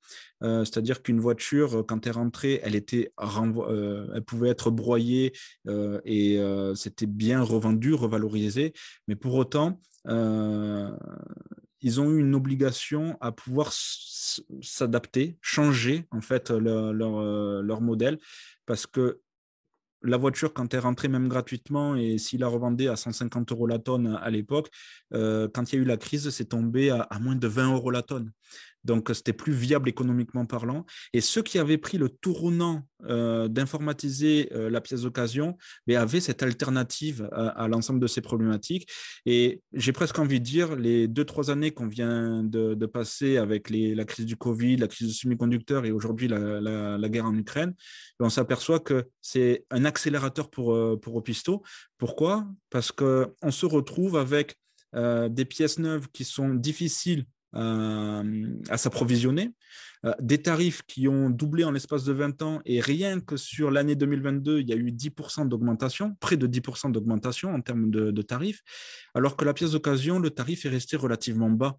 [0.43, 5.33] Euh, c'est-à-dire qu'une voiture, quand elle est rentrée, elle, était euh, elle pouvait être broyée
[5.67, 6.39] euh, et
[6.75, 8.73] c'était bien revendu, revalorisé.
[9.07, 9.79] Mais pour autant,
[11.81, 13.71] ils ont eu une obligation à pouvoir
[14.61, 18.17] s'adapter, changer en fait leur, leur, modèle,
[18.65, 19.21] parce que
[20.03, 23.79] la voiture, quand elle rentrait même gratuitement et s'il la revendait à 150 euros la
[23.79, 24.69] tonne à l'époque,
[25.11, 28.03] quand il y a eu la crise, c'est tombé à, moins de 20 euros la
[28.03, 28.31] tonne.
[28.87, 30.85] Donc, c'était plus viable économiquement parlant.
[31.11, 36.19] Et ceux qui avaient pris le tournant euh, d'informatiser euh, la pièce d'occasion mais avaient
[36.19, 38.89] cette alternative à, l'ensemble de ces problématiques.
[39.25, 43.69] Et j'ai presque envie de dire, les deux, trois années qu'on vient de, passer avec
[43.69, 47.75] la crise du Covid, la crise du semi-conducteur et aujourd'hui la, guerre en Ukraine,
[48.21, 51.61] on s'aperçoit que c'est un accélérateur pour, euh, pour Opisto.
[51.97, 52.47] Pourquoi?
[52.69, 54.55] Parce qu'on se retrouve avec
[54.93, 59.51] des pièces neuves qui sont difficiles euh, à s'approvisionner,
[60.05, 63.71] euh, des tarifs qui ont doublé en l'espace de 20 ans et rien que sur
[63.71, 68.11] l'année 2022, il y a eu 10% d'augmentation, près de 10% d'augmentation en termes de,
[68.11, 68.61] de, tarifs,
[69.13, 71.77] alors que la pièce d'occasion, le tarif est resté relativement bas.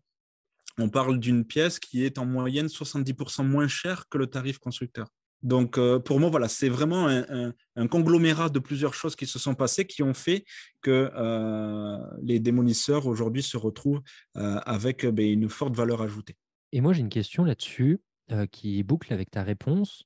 [0.79, 5.09] On parle d'une pièce qui est en moyenne 70% moins chère que le tarif constructeur.
[5.43, 9.55] Donc, euh, pour moi, voilà, c'est vraiment un, conglomérat de plusieurs choses qui se sont
[9.55, 10.45] passées qui ont fait
[10.83, 14.03] que euh, les démonisseurs aujourd'hui se retrouvent
[14.37, 16.37] euh, avec ben, une forte valeur ajoutée.
[16.73, 18.01] Et moi, j'ai une question là-dessus
[18.51, 20.05] qui boucle avec ta réponse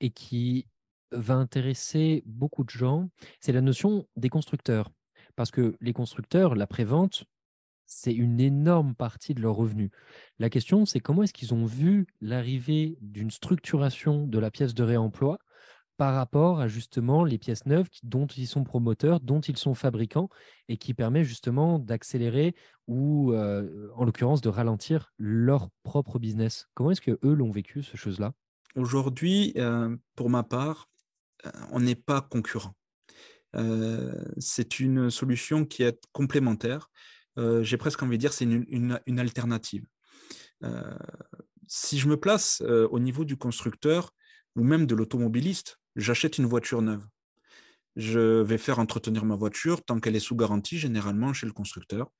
[0.00, 0.66] et qui
[1.10, 3.08] va intéresser beaucoup de gens.
[3.40, 4.90] C'est la notion des constructeurs.
[5.36, 7.24] Parce que les constructeurs, la prévente,
[7.86, 9.90] c'est une énorme partie de leurs revenus.
[10.38, 14.82] La question, c'est comment est-ce qu'ils ont vu l'arrivée d'une structuration de la pièce de
[14.82, 15.38] réemploi
[15.96, 20.28] par rapport à justement les pièces neuves dont ils sont promoteurs, dont ils sont fabricants
[20.68, 22.54] et qui permet justement d'accélérer
[22.86, 26.68] ou euh, en l'occurrence de ralentir leur propre business?
[26.74, 28.32] Comment est-ce que eux l'ont vécu, ce chose-là
[28.74, 30.90] Aujourd'hui, euh, pour ma part,
[31.46, 32.74] euh, on n'est pas concurrent.
[34.36, 36.90] c'est une solution qui est complémentaire.
[37.36, 39.84] J'ai presque envie de dire c'est une alternative.
[40.64, 40.94] Euh,
[41.66, 44.12] si je me place euh, au niveau du constructeur
[44.54, 47.04] ou même de l'automobiliste, j'achète une voiture neuve.
[47.96, 52.10] Je vais faire entretenir ma voiture tant qu'elle est sous garantie, généralement chez le constructeur.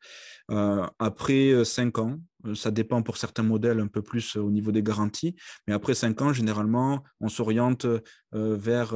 [0.51, 2.19] Euh, après cinq ans,
[2.55, 6.23] ça dépend pour certains modèles un peu plus au niveau des garanties, mais après cinq
[6.23, 7.87] ans, généralement, on s'oriente
[8.33, 8.95] vers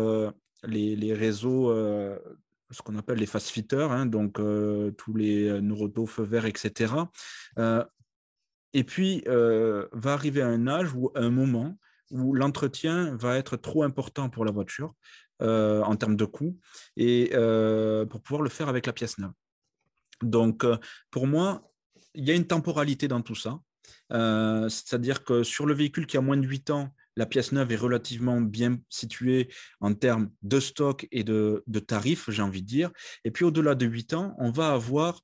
[0.65, 1.71] les, réseaux
[2.71, 4.41] ce qu'on appelle les fast fitters, hein, donc
[4.97, 6.95] tous les neurotos, feux verts, etc.
[8.73, 11.79] Et puis, euh, va arriver un âge ou un moment
[12.11, 14.95] où l'entretien va être trop important pour la voiture
[15.43, 16.59] euh, en termes de coût
[16.97, 19.33] et euh, pour pouvoir le faire avec la pièce neuve.
[20.23, 20.67] Donc,
[21.11, 21.73] pour moi,
[22.15, 23.59] il y a une temporalité dans tout ça.
[24.11, 27.77] C'est-à-dire que sur le véhicule qui a moins de 8 ans, la pièce neuve est
[27.77, 32.91] relativement bien située en termes de stock et de, tarifs, j'ai envie de dire.
[33.25, 35.21] Et puis au-delà de 8 ans, on va avoir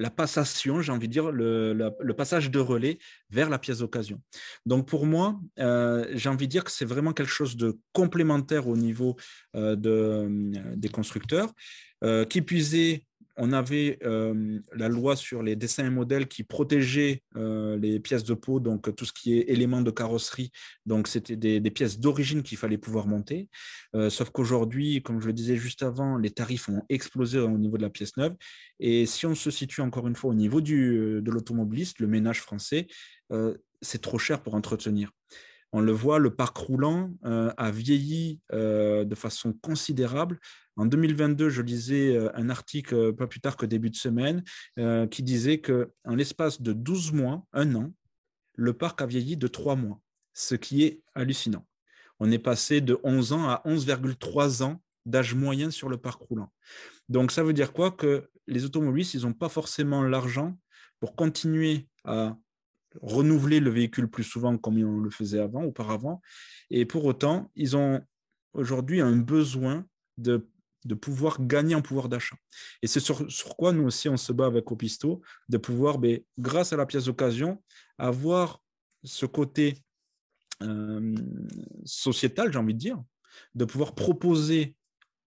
[0.00, 2.98] la passation, j'ai envie de dire, le, passage de relais
[3.28, 4.20] vers la pièce d'occasion.
[4.66, 8.66] Donc pour moi, euh, j'ai envie de dire que c'est vraiment quelque chose de complémentaire
[8.66, 9.16] au niveau
[9.54, 11.52] euh, euh, des constructeurs,
[12.30, 13.04] qui puisait
[13.42, 18.22] on avait euh, la loi sur les dessins et modèles qui protégeait euh, les pièces
[18.22, 20.52] de peau, donc tout ce qui est éléments de carrosserie.
[20.84, 23.48] Donc, c'était des, pièces d'origine qu'il fallait pouvoir monter.
[23.94, 27.78] Euh, sauf qu'aujourd'hui, comme je le disais juste avant, les tarifs ont explosé au niveau
[27.78, 28.36] de la pièce neuve.
[28.78, 32.88] Et si on se situe encore une fois au niveau de l'automobiliste, le ménage français,
[33.80, 35.12] c'est trop cher pour entretenir.
[35.72, 40.38] On le voit, le parc roulant a vieilli de façon considérable.
[40.80, 44.42] En 2022, je lisais euh, un article euh, pas plus tard que début de semaine
[44.78, 47.92] euh, qui disait qu'en l'espace de 12 mois, un an,
[48.54, 50.00] le parc a vieilli de 3 mois,
[50.32, 51.66] ce qui est hallucinant.
[52.18, 56.50] On est passé de 11 ans à 11,3 ans d'âge moyen sur le parc roulant.
[57.10, 57.90] Donc ça veut dire quoi?
[57.90, 60.58] Que les automobilistes, ils n'ont pas forcément l'argent
[60.98, 62.38] pour continuer à
[63.00, 66.20] renouveler le véhicule plus souvent comme on le faisait avant, auparavant.
[66.70, 68.00] Et pour autant, ils ont
[68.52, 69.86] aujourd'hui un besoin
[70.18, 70.48] de
[70.84, 72.36] de pouvoir gagner en pouvoir d'achat.
[72.82, 73.26] Et c'est sur,
[73.56, 77.04] quoi nous aussi on se bat avec Opisto, de pouvoir, ben, grâce à la pièce
[77.04, 77.62] d'occasion,
[77.98, 78.62] avoir
[79.04, 79.78] ce côté
[80.62, 81.14] euh,
[81.84, 83.02] sociétal, j'ai envie de dire,
[83.54, 84.74] de pouvoir proposer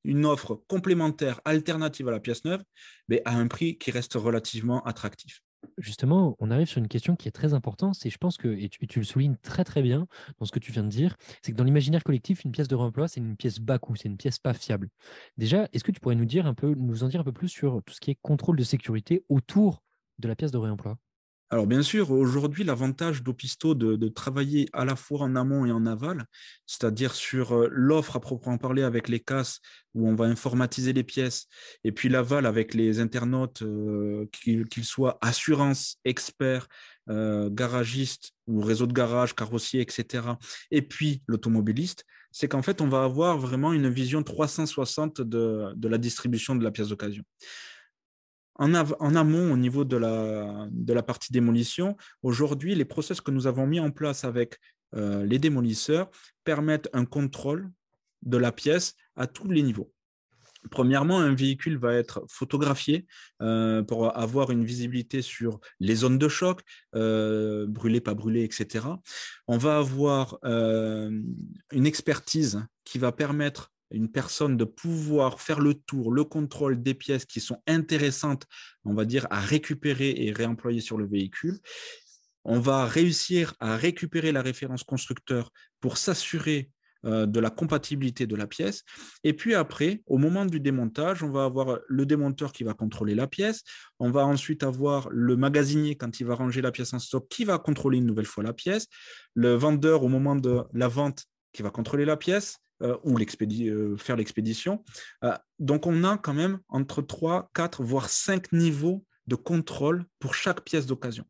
[0.04, 2.62] une offre complémentaire, alternative à la pièce neuve,
[3.08, 5.42] mais ben, à un prix qui reste relativement attractif.
[5.78, 8.68] Justement, on arrive sur une question qui est très importante, c'est je pense que, et
[8.68, 10.06] tu, le soulignes très très bien
[10.38, 12.74] dans ce que tu viens de dire, c'est que dans l'imaginaire collectif, une pièce de
[12.74, 14.88] réemploi, c'est une pièce bas coût, c'est une pièce pas fiable.
[15.36, 17.48] Déjà, est-ce que tu pourrais nous dire un peu, nous en dire un peu plus
[17.48, 19.82] sur tout ce qui est contrôle de sécurité autour
[20.18, 20.98] de la pièce de réemploi
[21.50, 25.86] alors bien sûr, aujourd'hui, l'avantage d'Opisto de, travailler à la fois en amont et en
[25.86, 26.26] aval,
[26.66, 29.60] c'est-à-dire sur euh, l'offre à proprement parler avec les casses
[29.94, 31.46] où on va informatiser les pièces,
[31.84, 36.68] et puis l'aval avec les internautes, euh, qu'ils soient assurance, experts,
[37.08, 40.24] euh, garagistes ou réseau de garage, carrossier, etc.,
[40.70, 45.88] et puis l'automobiliste, c'est qu'en fait, on va avoir vraiment une vision 360 de, de
[45.88, 47.24] la distribution de la pièce d'occasion.
[48.58, 53.78] En, amont, au niveau de la, partie démolition, aujourd'hui, les process que nous avons mis
[53.78, 54.58] en place avec
[54.96, 56.10] euh, les démolisseurs
[56.42, 57.70] permettent un contrôle
[58.22, 59.92] de la pièce à tous les niveaux.
[60.72, 63.06] Premièrement, un véhicule va être photographié
[63.42, 66.62] euh, pour avoir une visibilité sur les zones de choc,
[66.96, 68.86] euh, brûlées, pas brûlées, etc.
[69.46, 76.12] On va avoir une expertise qui va permettre une personne de pouvoir faire le tour,
[76.12, 78.46] le contrôle des pièces qui sont intéressantes,
[78.84, 81.58] on va dire, à récupérer et réemployer sur le véhicule.
[82.44, 86.70] On va réussir à récupérer la référence constructeur pour s'assurer
[87.04, 88.82] euh, de la compatibilité de la pièce.
[89.22, 93.14] Et puis après, au moment du démontage, on va avoir le démonteur qui va contrôler
[93.14, 93.62] la pièce.
[94.00, 97.44] On va ensuite avoir le magasinier quand il va ranger la pièce en stock qui
[97.44, 98.88] va contrôler une nouvelle fois la pièce.
[99.34, 104.16] Le vendeur au moment de la vente qui va contrôler la pièce ou euh, faire
[104.16, 104.84] l'expédition.
[105.24, 110.34] Euh, donc, on a quand même entre 3, 4, voire 5 niveaux de contrôle pour
[110.34, 111.26] chaque pièce d'occasion.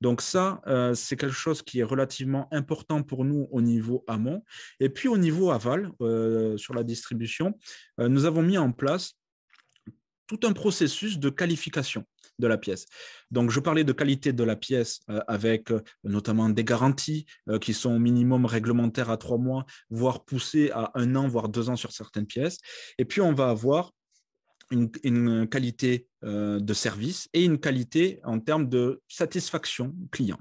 [0.00, 0.62] Donc ça,
[0.94, 4.44] c'est quelque chose qui est relativement important pour nous au niveau amont.
[4.78, 5.90] Et puis au niveau aval,
[6.56, 7.58] sur la distribution,
[7.98, 9.19] nous avons mis en place
[10.30, 12.04] tout un processus de qualification
[12.38, 12.86] de la pièce.
[13.32, 17.58] Donc, je parlais de qualité de la pièce euh, avec euh, notamment des garanties euh,
[17.58, 21.68] qui sont au minimum réglementaires à trois mois, voire poussées à un an, voire deux
[21.68, 22.58] ans sur certaines pièces.
[22.96, 23.90] Et puis, on va avoir
[24.70, 30.38] une, qualité de service et une qualité en termes de satisfaction client.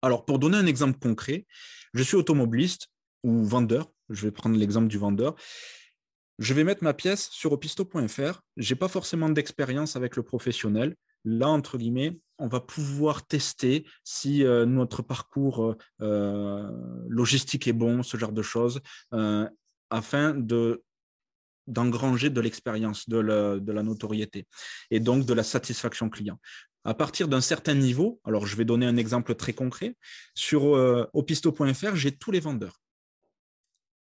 [0.00, 1.44] Alors, pour donner un exemple concret,
[1.92, 2.86] je suis automobiliste
[3.24, 3.90] ou vendeur.
[4.10, 5.34] Je vais prendre l'exemple du vendeur
[6.40, 8.40] je vais mettre ma pièce sur opisto.fr.
[8.56, 10.96] Je n'ai pas forcément d'expérience avec le professionnel.
[11.26, 16.70] Là, entre guillemets, on va pouvoir tester si euh, notre parcours euh, euh,
[17.08, 18.80] logistique est bon, ce genre de choses,
[19.90, 20.82] afin de
[21.66, 24.48] d'engranger de l'expérience, de, la notoriété
[24.90, 26.40] et donc de la satisfaction client.
[26.84, 29.94] À partir d'un certain niveau, alors je vais donner un exemple très concret,
[30.34, 30.64] sur
[31.12, 32.80] opisto.fr, j'ai tous les vendeurs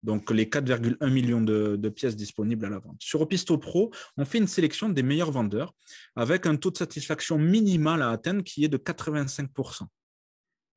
[0.04, 2.98] donc les 4,1 millions de, pièces disponibles à la vente.
[3.00, 5.74] Sur Opisto Pro, on fait une sélection des meilleurs vendeurs
[6.16, 9.84] avec un taux de satisfaction minimal à atteindre qui est de 85%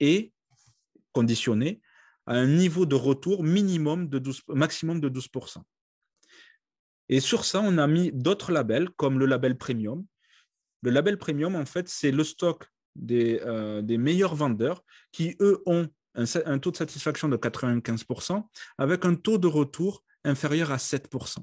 [0.00, 0.32] et
[1.12, 1.80] conditionné
[2.26, 5.62] à un niveau de retour minimum de 12, maximum de 12%.
[7.08, 10.04] Et sur ça, on a mis d'autres labels comme le label premium.
[10.82, 15.62] Le label premium, en fait, c'est le stock des, euh, des meilleurs vendeurs qui, eux,
[15.66, 18.44] ont un, taux de satisfaction de 95%
[18.79, 21.38] avec un taux de retour inférieur à 7%.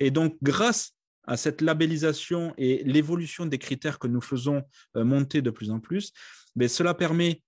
[0.00, 0.92] Et donc, grâce
[1.24, 4.62] à cette labellisation et l'évolution des critères que nous faisons
[4.96, 6.12] euh, monter de plus en plus,
[6.54, 7.42] mais ben, cela permet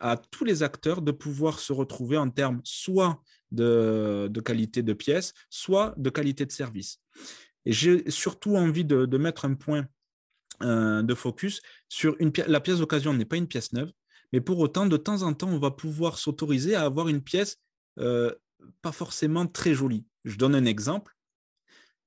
[0.00, 5.34] à tous les acteurs de pouvoir se retrouver en termes soit de, qualité de pièce,
[5.50, 7.00] soit de qualité de service.
[7.64, 9.86] Et j'ai surtout envie de, mettre un point
[10.62, 13.92] euh, de focus sur une la pièce d'occasion n'est pas une pièce neuve,
[14.32, 17.56] mais pour autant, de temps en temps, on va pouvoir s'autoriser à avoir une pièce
[17.98, 18.34] euh,
[18.82, 20.04] pas forcément très jolie.
[20.24, 21.14] Je donne un exemple.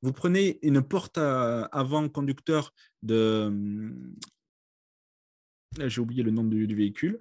[0.02, 3.46] Vous prenez une porte avant conducteur de...
[3.48, 4.16] Hum,
[5.80, 7.20] j'ai oublié le nom du, véhicule.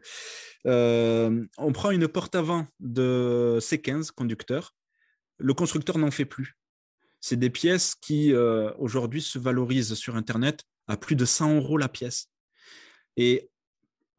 [0.66, 4.74] Euh, on prend une porte avant de C15 conducteur.
[5.38, 6.56] Le constructeur n'en fait plus.
[7.20, 11.78] C'est des pièces qui, euh, aujourd'hui, se valorisent sur Internet à plus de 100 euros
[11.78, 12.28] la pièce.
[13.16, 13.50] Et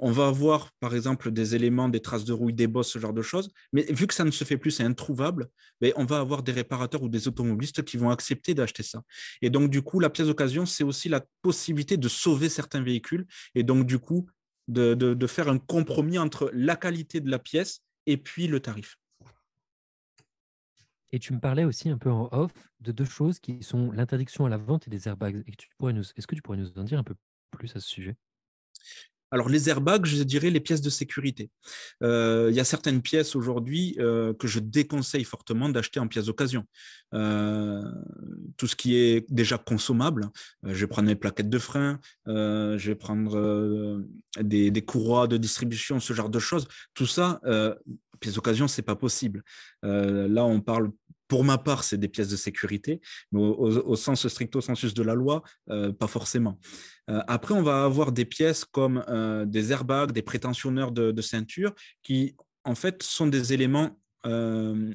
[0.01, 3.13] on va avoir, par exemple, des éléments, des traces de rouille, des bosses, ce genre
[3.13, 3.51] de choses.
[3.71, 5.47] Mais vu que ça ne se fait plus, c'est introuvable,
[5.79, 9.03] mais ben, on va avoir des réparateurs ou des automobilistes qui vont accepter d'acheter ça.
[9.43, 13.27] Et donc, du coup, la pièce d'occasion, c'est aussi la possibilité de sauver certains véhicules
[13.53, 14.27] et donc, du coup,
[14.67, 18.97] de, faire un compromis entre la qualité de la pièce et puis le tarif.
[21.11, 24.45] Et tu me parlais aussi un peu en off de deux choses qui sont l'interdiction
[24.45, 25.43] à la vente et des airbags.
[25.45, 27.15] Est-ce que tu pourrais nous en dire un peu
[27.51, 28.15] plus à ce sujet?
[29.31, 31.49] Alors, les airbags, je dirais les pièces de sécurité.
[32.03, 36.25] Euh, il y a certaines pièces aujourd'hui euh, que je déconseille fortement d'acheter en pièces
[36.25, 36.65] d'occasion.
[37.13, 37.81] Euh,
[38.57, 40.29] tout ce qui est déjà consommable,
[40.63, 44.03] je vais prendre mes plaquettes de frein, je vais prendre
[44.39, 46.67] des, des, courroies de distribution, ce genre de choses.
[46.93, 47.39] Tout ça,
[48.19, 49.43] pièces d'occasion, c'est pas possible.
[49.83, 50.91] là, on parle
[51.31, 52.99] pour ma part, c'est des pièces de sécurité,
[53.31, 56.59] mais au, sens stricto sensus de la loi, euh, pas forcément.
[57.09, 61.73] Euh, après, on va avoir des pièces comme euh, des airbags, des prétentionneurs de, ceinture,
[62.03, 63.97] qui en fait sont des éléments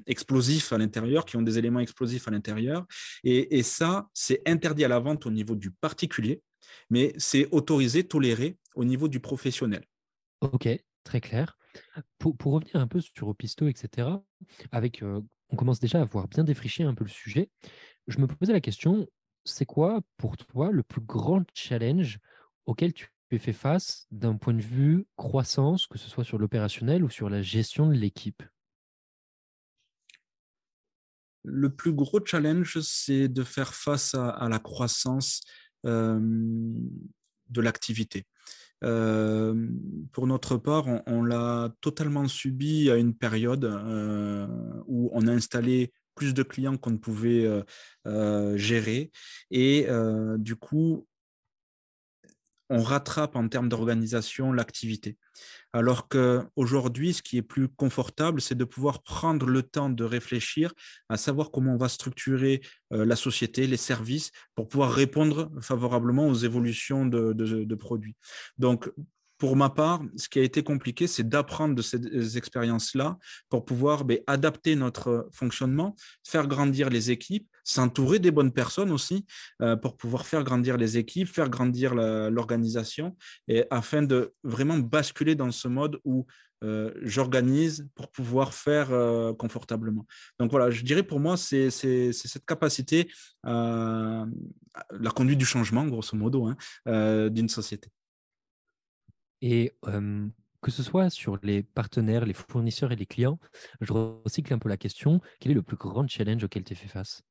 [0.07, 2.85] explosifs à l'intérieur, qui ont des éléments explosifs à l'intérieur.
[3.25, 6.43] Et, ça, c'est interdit à la vente au niveau du particulier,
[6.91, 9.85] mais c'est autorisé, toléré au niveau du professionnel.
[10.43, 10.69] Ok,
[11.03, 11.57] très clair.
[12.19, 14.09] Pour, pour, revenir un peu sur Opisto, etc.,
[14.71, 15.03] avec
[15.51, 17.51] on commence déjà à avoir bien défriché un peu le sujet.
[18.07, 19.07] Je me posais la question,
[19.45, 22.19] c'est quoi pour toi le plus grand challenge
[22.67, 27.05] auquel tu es fait face d'un point de vue croissance, que ce soit sur l'opérationnel
[27.05, 28.43] ou sur la gestion de l'équipe?
[31.45, 35.43] Le plus gros challenge, c'est de faire face à, la croissance
[35.85, 38.27] de l'activité.
[38.81, 43.65] Pour notre part, on, l'a totalement subi à une période
[44.87, 47.49] où on a installé plus de clients qu'on ne pouvait
[48.57, 49.11] gérer.
[49.51, 49.87] Et
[50.39, 51.07] du coup,
[52.69, 55.17] on rattrape en termes d'organisation l'activité.
[55.73, 60.73] Alors qu'aujourd'hui, ce qui est plus confortable, c'est de pouvoir prendre le temps de réfléchir
[61.09, 66.35] à savoir comment on va structurer la société, les services, pour pouvoir répondre favorablement aux
[66.35, 68.17] évolutions de, de produits.
[68.59, 68.91] Donc,
[69.39, 73.19] pour ma part, ce qui a été compliqué, c'est d'apprendre de ces expériences-là
[73.49, 79.27] pour pouvoir ben, adapter notre fonctionnement, faire grandir les équipes, s'entourer des bonnes personnes aussi
[79.61, 83.17] euh, pour pouvoir faire grandir les équipes, faire grandir l'organisation,
[83.49, 86.27] et afin de vraiment basculer dans ce mode où
[86.65, 90.07] euh, j'organise pour pouvoir faire euh, confortablement.
[90.39, 93.11] Donc voilà, je dirais pour moi, c'est cette capacité,
[93.45, 96.57] la conduite du changement, grosso modo, hein,
[97.29, 97.91] d'une société.
[99.43, 99.73] Et
[100.63, 103.39] que ce soit sur les partenaires, les fournisseurs et les clients,
[103.81, 105.21] je recycle un peu la question.
[105.41, 107.23] Quel est le plus grand challenge auquel tu es fait face?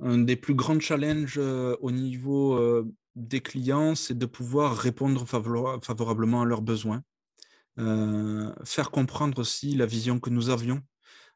[0.00, 2.84] Un des plus grands challenges au niveau
[3.14, 7.02] des clients, c'est de pouvoir répondre favorablement à leurs besoins.
[7.76, 10.82] faire comprendre aussi la vision que nous avions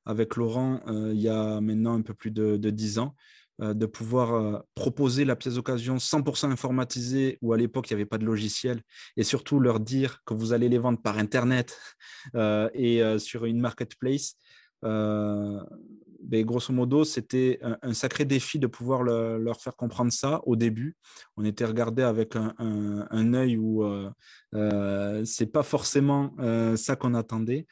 [0.04, 3.14] avec Laurent il y a maintenant un peu plus de, de 10 ans,
[3.58, 8.06] de pouvoir euh, proposer la pièce d'occasion 100% informatisée, où à l'époque, il n'y avait
[8.06, 8.82] pas de logiciel,
[9.16, 11.78] et surtout leur dire que vous allez les vendre par Internet
[12.34, 14.36] euh, et sur une marketplace.
[14.82, 20.96] Ben, grosso modo, c'était un, sacré défi de pouvoir leur faire comprendre ça au début.
[21.36, 26.34] On était regardé avec un, un, œil où euh, c'est pas forcément
[26.76, 27.66] ça qu'on attendait.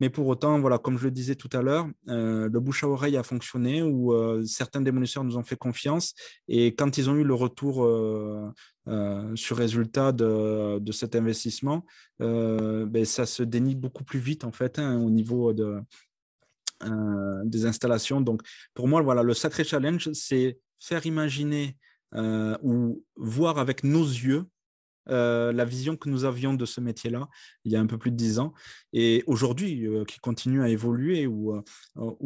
[0.00, 2.88] Mais pour autant, voilà, comme je le disais tout à l'heure, euh, le bouche à
[2.88, 6.14] oreille a fonctionné où euh, certains démolisseurs nous ont fait confiance.
[6.48, 8.50] Et quand ils ont eu le retour euh,
[9.36, 11.84] sur résultat de, cet investissement,
[12.18, 15.80] ben, ça se dénie beaucoup plus vite en fait hein, au niveau de,
[17.44, 18.20] des installations.
[18.20, 18.42] Donc
[18.74, 21.76] pour moi, voilà, le sacré challenge, c'est faire imaginer
[22.62, 24.44] ou voir avec nos yeux
[25.10, 27.28] euh, la vision que nous avions de ce métier-là
[27.64, 28.54] il y a un peu plus de dix ans
[28.92, 31.62] et aujourd'hui euh, qui continue à évoluer ou euh,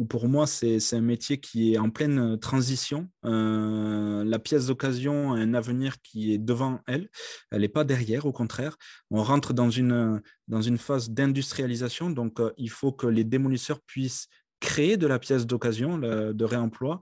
[0.07, 3.09] pour moi c'est un métier qui est en pleine transition.
[3.23, 7.09] la pièce d'occasion a un avenir qui est devant elle,
[7.51, 8.77] elle n'est pas derrière, au contraire.
[9.11, 14.27] On rentre dans une, dans une phase d'industrialisation, donc il faut que les démolisseurs puissent
[14.59, 17.01] créer de la pièce d'occasion, de réemploi,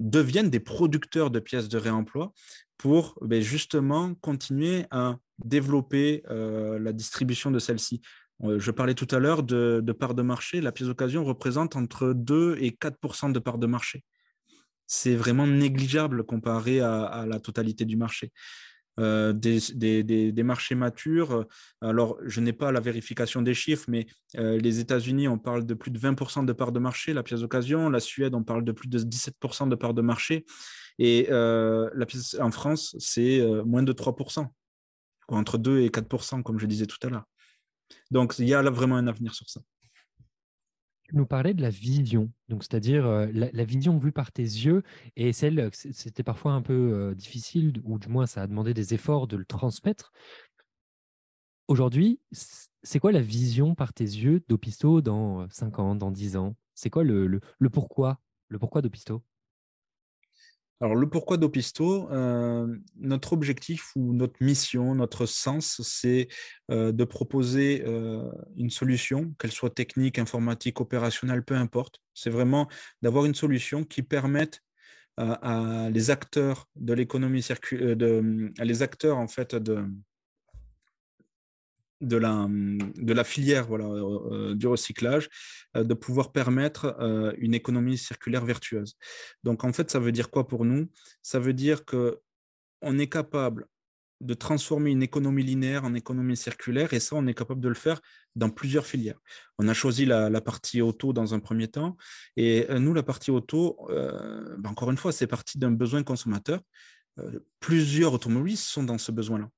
[0.00, 2.32] deviennent des producteurs de pièces de réemploi
[2.78, 8.00] pour ben, justement continuer à développer euh, la distribution de celle-ci.
[8.42, 10.60] Euh, je parlais tout à l'heure de, de part de marché.
[10.60, 14.04] La pièce d'occasion représente entre 2 et 4% de part de marché.
[14.86, 18.32] C'est vraiment négligeable comparé à, la totalité du marché.
[19.00, 21.46] Euh, des, marchés matures.
[21.80, 25.90] Alors, je n'ai pas la vérification des chiffres, mais les États-Unis, on parle de plus
[25.90, 27.88] de 20% de part de marché, la pièce d'occasion.
[27.88, 30.44] La Suède, on parle de plus de 17% de part de marché.
[30.98, 34.46] Et euh, la pièce en France, c'est euh, moins de 3%,
[35.28, 37.24] entre 2 et 4%, comme je disais tout à l'heure.
[38.10, 39.60] Donc, il y a là vraiment un avenir sur ça.
[41.04, 44.82] Tu nous parlais de la vision, donc c'est-à-dire la, vision vue par tes yeux
[45.16, 49.26] et celle, c'était parfois un peu difficile, ou du moins ça a demandé des efforts
[49.26, 50.12] de le transmettre.
[51.68, 52.20] Aujourd'hui,
[52.82, 56.56] c'est quoi la vision par tes yeux d'Opisto dans 5 ans, dans 10 ans?
[56.74, 57.40] C'est quoi le,
[57.72, 59.22] pourquoi, le pourquoi d'Opisto
[60.80, 62.66] alors, le pourquoi d'Opisto, euh,
[62.98, 66.28] notre objectif ou notre mission, notre sens, c'est
[66.70, 72.00] euh, de proposer euh, une solution, qu'elle soit technique, informatique, opérationnelle, peu importe.
[72.12, 72.68] C'est vraiment
[73.02, 74.60] d'avoir une solution qui permette
[75.16, 77.96] à les acteurs de l'économie circulaire,
[78.58, 79.86] les acteurs en fait de,
[82.04, 85.28] de la, filière voilà, euh, euh, du recyclage,
[85.76, 86.96] euh, de pouvoir permettre
[87.38, 88.96] une économie circulaire vertueuse.
[89.42, 90.88] Donc en fait, ça veut dire quoi pour nous?
[91.22, 93.66] Ça veut dire qu'on est capable
[94.20, 97.74] de transformer une économie linéaire en économie circulaire, et ça, on est capable de le
[97.74, 98.00] faire
[98.36, 99.18] dans plusieurs filières.
[99.58, 101.96] On a choisi la, partie auto dans un premier temps,
[102.36, 106.60] et nous, la partie auto, ben, encore une fois, c'est parti d'un besoin consommateur.
[107.60, 109.50] plusieurs automobilistes sont dans ce besoin-là.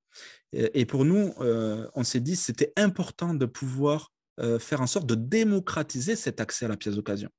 [0.53, 5.07] Et pour nous, euh, on s'est dit c'était important de pouvoir euh, faire en sorte
[5.07, 7.31] de démocratiser cet accès à la pièce d'occasion.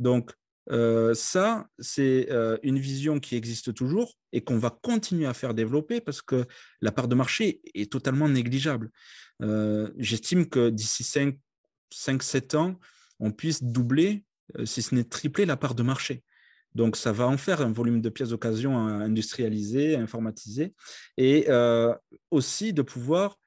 [0.00, 0.32] Donc,
[0.70, 2.28] euh, ça, c'est
[2.62, 6.46] une vision qui existe toujours et qu'on va continuer à faire développer parce que
[6.80, 8.90] la part de marché est totalement négligeable.
[9.96, 11.04] J'estime que d'ici
[11.92, 12.78] 5-7 ans,
[13.18, 14.24] on puisse doubler,
[14.64, 16.22] si ce n'est tripler, la part de marché.
[16.74, 20.74] Donc, ça va en faire un volume de pièces d'occasion industrialisé, informatisé,
[21.16, 21.94] et euh,
[22.30, 23.38] aussi de pouvoir,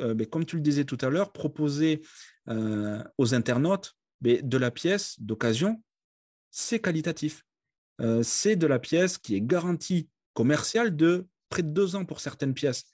[0.00, 2.02] euh, ben, comme tu le disais tout à l'heure, proposer
[2.48, 5.82] euh, aux internautes ben, de la pièce d'occasion,
[6.50, 7.44] c'est qualitatif.
[8.22, 12.54] c'est de la pièce qui est garantie commerciale de près de deux ans pour certaines
[12.54, 12.84] pièces.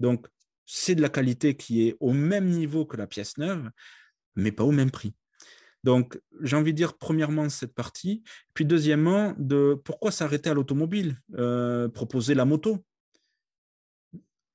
[0.00, 0.26] Donc,
[0.66, 3.70] c'est de la qualité qui est au même niveau que la pièce neuve,
[4.34, 5.14] mais pas au même prix.
[5.84, 8.22] Donc, j'ai envie de dire, premièrement, cette partie.
[8.54, 12.84] Puis, deuxièmement, de pourquoi s'arrêter à l'automobile euh, Proposer la moto.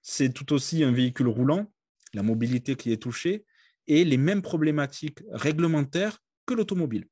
[0.01, 1.71] C'est tout aussi un véhicule roulant,
[2.13, 3.45] la mobilité qui est touchée,
[3.87, 7.07] et les mêmes problématiques réglementaires que l'automobile.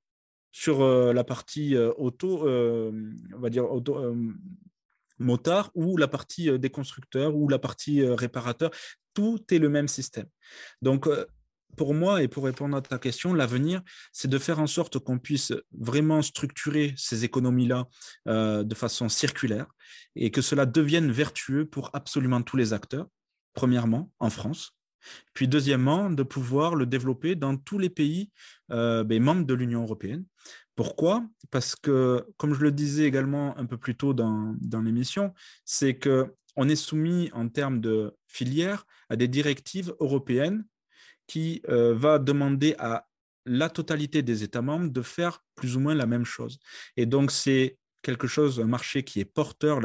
[0.51, 4.15] Sur euh, la partie euh, auto, on va dire auto,
[5.19, 8.71] motard, ou la partie des constructeurs, ou la partie réparateur,
[9.13, 10.27] tout est le même système.
[10.81, 11.07] Donc,
[11.75, 15.19] pour moi, et pour répondre à ta question, l'avenir, c'est de faire en sorte qu'on
[15.19, 17.87] puisse vraiment structurer ces économies-là
[18.27, 19.67] euh, de façon circulaire
[20.15, 23.07] et que cela devienne vertueux pour absolument tous les acteurs,
[23.53, 24.75] premièrement, en France.
[25.33, 28.31] Puis deuxièmement, de pouvoir le développer dans tous les pays
[28.71, 30.25] euh, ben, membres de l'Union européenne.
[30.75, 31.25] Pourquoi?
[31.51, 35.33] Parce que, comme je le disais également un peu plus tôt dans, dans l'émission,
[35.65, 40.65] c'est qu'on est soumis en termes de filière à des directives européennes
[41.29, 43.07] qui euh, va demander à
[43.45, 46.59] la totalité des États membres de faire plus ou moins la même chose.
[46.97, 49.79] Et donc, c'est quelque chose, un marché qui est porteur,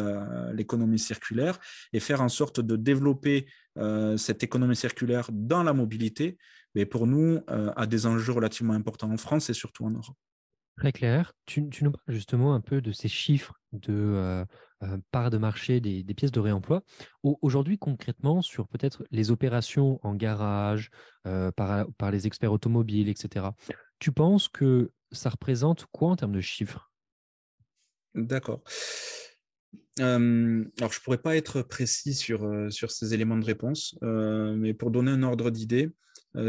[0.52, 1.58] l'économie circulaire,
[1.92, 3.46] et faire en sorte de développer
[3.78, 6.38] euh, cette économie circulaire dans la mobilité,
[6.74, 10.16] mais pour nous, euh, a des enjeux relativement importants en France et surtout en Europe.
[10.78, 11.32] Très clair.
[11.46, 14.44] Tu, nous parles justement un peu de ces chiffres de
[15.10, 16.82] part de marché des, pièces de réemploi.
[17.22, 20.90] Aujourd'hui, concrètement, sur peut-être les opérations en garage,
[21.22, 23.46] par, par les experts automobiles, etc.,
[23.98, 26.90] tu penses que ça représente quoi en termes de chiffres?
[28.14, 28.62] D'accord.
[29.98, 34.90] alors, je ne pourrais pas être précis sur, sur ces éléments de réponse, mais pour
[34.90, 35.90] donner un ordre d'idée,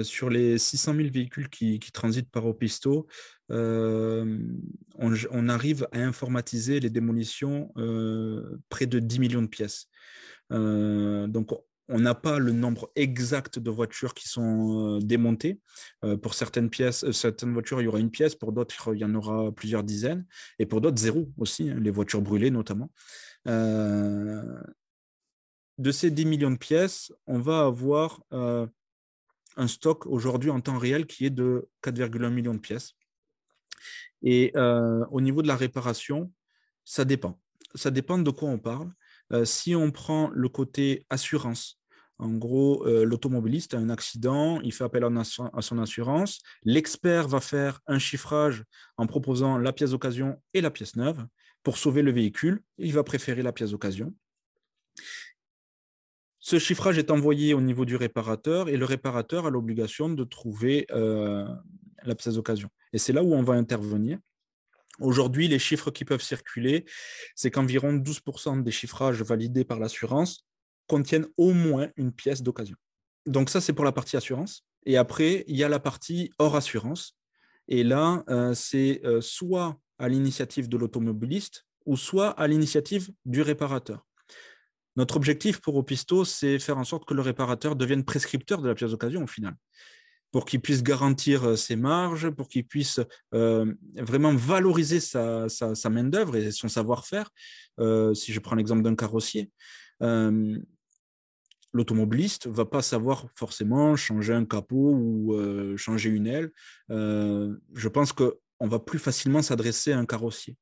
[0.04, 3.08] sur les 600 000 véhicules qui, transitent par Opisto,
[3.50, 7.74] on, arrive à informatiser les démolitions
[8.70, 9.88] près de 10 millions de pièces.
[10.50, 11.52] donc,
[11.88, 15.60] on n'a pas le nombre exact de voitures qui sont démontées.
[16.22, 19.14] pour certaines pièces, certaines voitures, il y aura une pièce, pour d'autres, il y en
[19.14, 20.26] aura plusieurs dizaines,
[20.58, 22.92] et pour d'autres, zéro aussi, hein, les voitures brûlées notamment.
[23.46, 24.64] de
[25.92, 28.24] ces 10 millions de pièces, on va avoir
[29.56, 32.94] un stock aujourd'hui en temps réel qui est de 4,1 millions de pièces.
[34.22, 36.32] Et euh, au niveau de la réparation,
[36.84, 37.40] ça dépend.
[37.76, 38.92] Ça dépend de quoi on parle.
[39.34, 41.80] Euh, si on prend le côté assurance,
[42.18, 46.42] en gros, euh, l'automobiliste a un accident, il fait appel à son assurance.
[46.64, 48.64] L'expert va faire un chiffrage
[48.98, 51.26] en proposant la pièce d'occasion et la pièce neuve.
[51.64, 54.14] Pour sauver le véhicule, il va préférer la pièce d'occasion.
[56.48, 60.86] Ce chiffrage est envoyé au niveau du réparateur et le réparateur a l'obligation de trouver
[60.92, 62.70] la pièce d'occasion.
[62.94, 64.20] Et c'est là où on va intervenir.
[65.00, 66.86] Aujourd'hui, les chiffres qui peuvent circuler,
[67.34, 70.46] c'est qu'environ 12% des chiffrages validés par l'assurance
[70.86, 72.78] contiennent au moins une pièce d'occasion.
[73.26, 74.68] Donc ça, c'est pour la partie assurance.
[74.86, 77.18] Et après, il y a la partie hors assurance.
[77.68, 83.42] Et là, euh, c'est euh, soit à l'initiative de l'automobiliste ou soit à l'initiative du
[83.42, 84.05] réparateur.
[84.96, 88.76] Notre objectif pour Opisto, c'est faire en sorte que le réparateur devienne prescripteur de la
[88.76, 89.56] pièce d'occasion au final.
[90.32, 93.00] pour qu'il puisse garantir ses marges, pour qu'il puisse
[93.32, 95.48] vraiment valoriser sa,
[95.90, 97.30] main-d'œuvre et son savoir-faire.
[98.14, 99.50] si je prends l'exemple d'un carrossier,
[101.76, 106.52] l'automobiliste va pas savoir forcément changer un capot ou euh, changer une aile.
[106.90, 110.56] Euh, je pense qu'on va plus facilement s'adresser à un carrossier.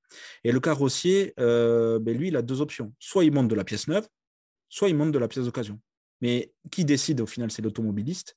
[0.44, 2.94] Et le carrossier, euh, ben lui, il a deux options.
[3.00, 4.08] Soit il monte de la pièce neuve,
[4.74, 5.80] soit il monte de la pièce d'occasion.
[6.22, 8.36] Mais qui décide au final, c'est l'automobiliste.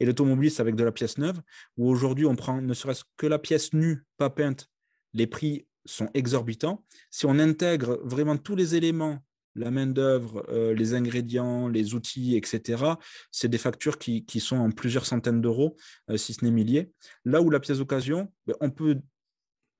[0.00, 1.40] Et l'automobiliste avec de la pièce neuve,
[1.76, 4.68] où aujourd'hui on prend ne serait-ce que la pièce nue, pas peinte,
[5.14, 6.84] les prix sont exorbitants.
[7.10, 9.22] Si on intègre vraiment tous les éléments
[9.54, 12.82] la main-d'œuvre, euh, les ingrédients, les outils, etc.,
[13.30, 15.76] c'est des factures qui, sont en plusieurs centaines d'euros,
[16.10, 16.90] euh, si ce n'est milliers.
[17.24, 19.00] Là où la pièce d'occasion, ben, on peut,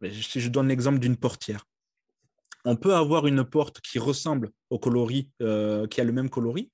[0.01, 1.67] ben, je donne l'exemple d'une portière,
[2.67, 6.71] on peut avoir une porte qui ressemble au coloris, euh, qui a le même coloris,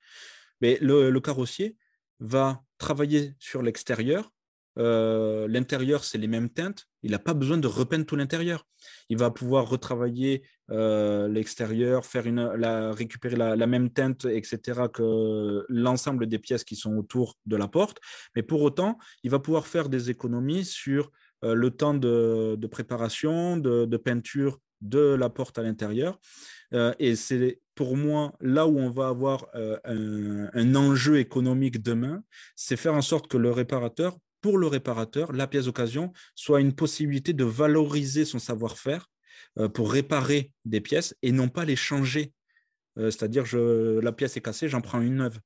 [0.60, 1.76] mais le carrossier
[2.18, 4.32] va travailler sur l'extérieur
[4.78, 6.86] euh, l'intérieur, c'est les mêmes teintes.
[7.02, 8.66] Il n'a pas besoin de repeindre tout l'intérieur.
[9.08, 15.64] Il va pouvoir retravailler euh, l'extérieur, faire une, la, récupérer la, même teinte, etc., que
[15.68, 17.98] l'ensemble des pièces qui sont autour de la porte.
[18.34, 21.10] Mais pour autant, il va pouvoir faire des économies sur
[21.42, 26.20] le temps de, préparation, de, peinture de la porte à l'intérieur.
[26.98, 32.22] et c'est pour moi là où on va avoir un, un enjeu économique demain,
[32.56, 36.74] c'est faire en sorte que le réparateur pour le réparateur, la pièce d'occasion soit une
[36.74, 39.08] possibilité de valoriser son savoir-faire
[39.58, 42.32] euh, pour réparer des pièces et non pas les changer.
[42.98, 45.38] Euh, c'est-à-dire, la pièce est cassée, j'en prends une neuve.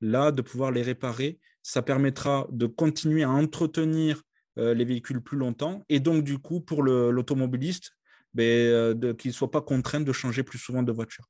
[0.00, 4.22] Là, de pouvoir les réparer, ça permettra de continuer à entretenir
[4.58, 7.92] euh, les véhicules plus longtemps et donc, du coup, pour l'automobiliste,
[8.34, 11.28] ben, qu'il ne soit pas contraint de changer plus souvent de voiture.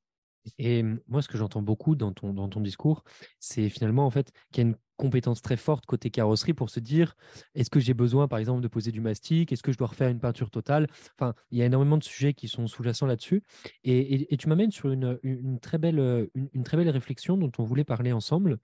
[0.59, 3.03] Et moi, ce que j'entends beaucoup dans ton, dans ton discours,
[3.41, 6.81] c'est finalement en fait qu'il y a une compétence très forte côté carrosserie pour se
[6.81, 7.17] dire
[7.55, 9.53] est-ce que j'ai besoin, par exemple, de poser du mastic?
[9.53, 10.87] Est-ce que je dois refaire une peinture totale?
[11.19, 13.43] Enfin, il y a énormément de sujets qui sont sous-jacents là-dessus.
[13.83, 17.85] Et, tu m'amènes sur une, une, très belle, une, très belle réflexion dont on voulait
[17.85, 18.59] parler ensemble.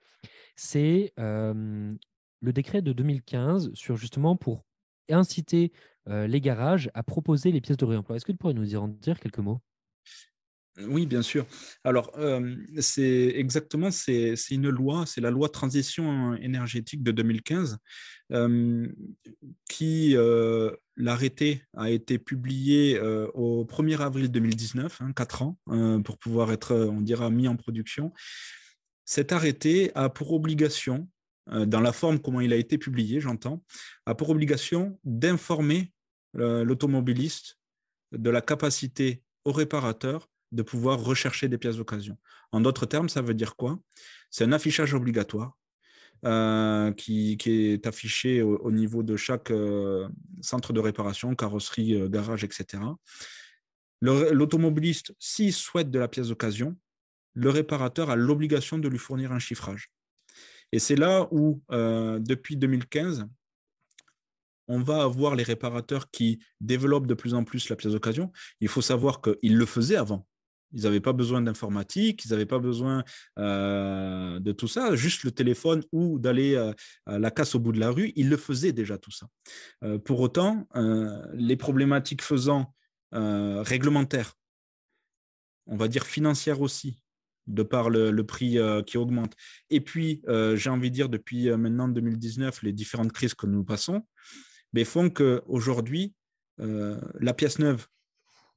[0.57, 4.64] C'est le décret de 2015 sur justement pour
[5.09, 5.72] inciter
[6.11, 8.16] les garages à proposer les pièces de réemploi.
[8.16, 9.61] Est-ce que tu pourrais nous en dire quelques mots?
[10.88, 11.46] Oui, bien sûr.
[11.84, 12.12] Alors,
[12.78, 17.78] c'est exactement, c'est une loi, c'est la loi transition énergétique de 2015,
[19.68, 20.16] qui,
[20.96, 22.98] l'arrêté a été publié
[23.34, 25.58] au 1er avril 2019, hein, 4 ans,
[26.04, 28.12] pour pouvoir être, on dira, mis en production.
[29.04, 31.08] Cet arrêté a pour obligation,
[31.46, 33.62] dans la forme comment il a été publié, j'entends,
[34.06, 35.92] a pour obligation d'informer
[36.35, 37.59] l'automobiliste
[38.12, 42.18] de la capacité au réparateur de pouvoir rechercher des pièces d'occasion.
[42.53, 43.78] En d'autres termes, ça veut dire quoi?
[44.31, 45.57] C'est un affichage obligatoire
[46.26, 50.09] euh, qui, est affiché au, niveau de chaque euh,
[50.41, 52.83] centre de réparation, carrosserie, euh, garage, etc.
[54.03, 56.76] L'automobiliste, s'il souhaite de la pièce d'occasion,
[57.35, 59.93] le réparateur a l'obligation de lui fournir un chiffrage.
[60.72, 63.26] Et c'est là où, depuis 2015,
[64.71, 68.31] on va avoir les réparateurs qui développent de plus en plus la pièce d'occasion.
[68.61, 70.27] Il faut savoir qu'ils le faisaient avant.
[70.73, 73.03] Ils n'avaient pas besoin d'informatique, ils n'avaient pas besoin
[73.41, 76.73] euh, de tout ça, juste le téléphone ou d'aller euh,
[77.07, 79.27] à la casse au bout de la rue, ils le faisaient déjà tout ça.
[79.83, 80.68] Euh, pour autant,
[81.35, 82.73] les problématiques faisant
[83.12, 84.35] réglementaires,
[85.66, 87.03] on va dire financières aussi,
[87.49, 88.57] de par le, prix
[88.87, 89.35] qui augmente,
[89.68, 90.23] et puis
[90.55, 94.05] j'ai envie de dire depuis maintenant 2019, les différentes crises que nous passons,
[94.73, 96.14] mais font qu'aujourd'hui,
[96.59, 97.87] la pièce neuve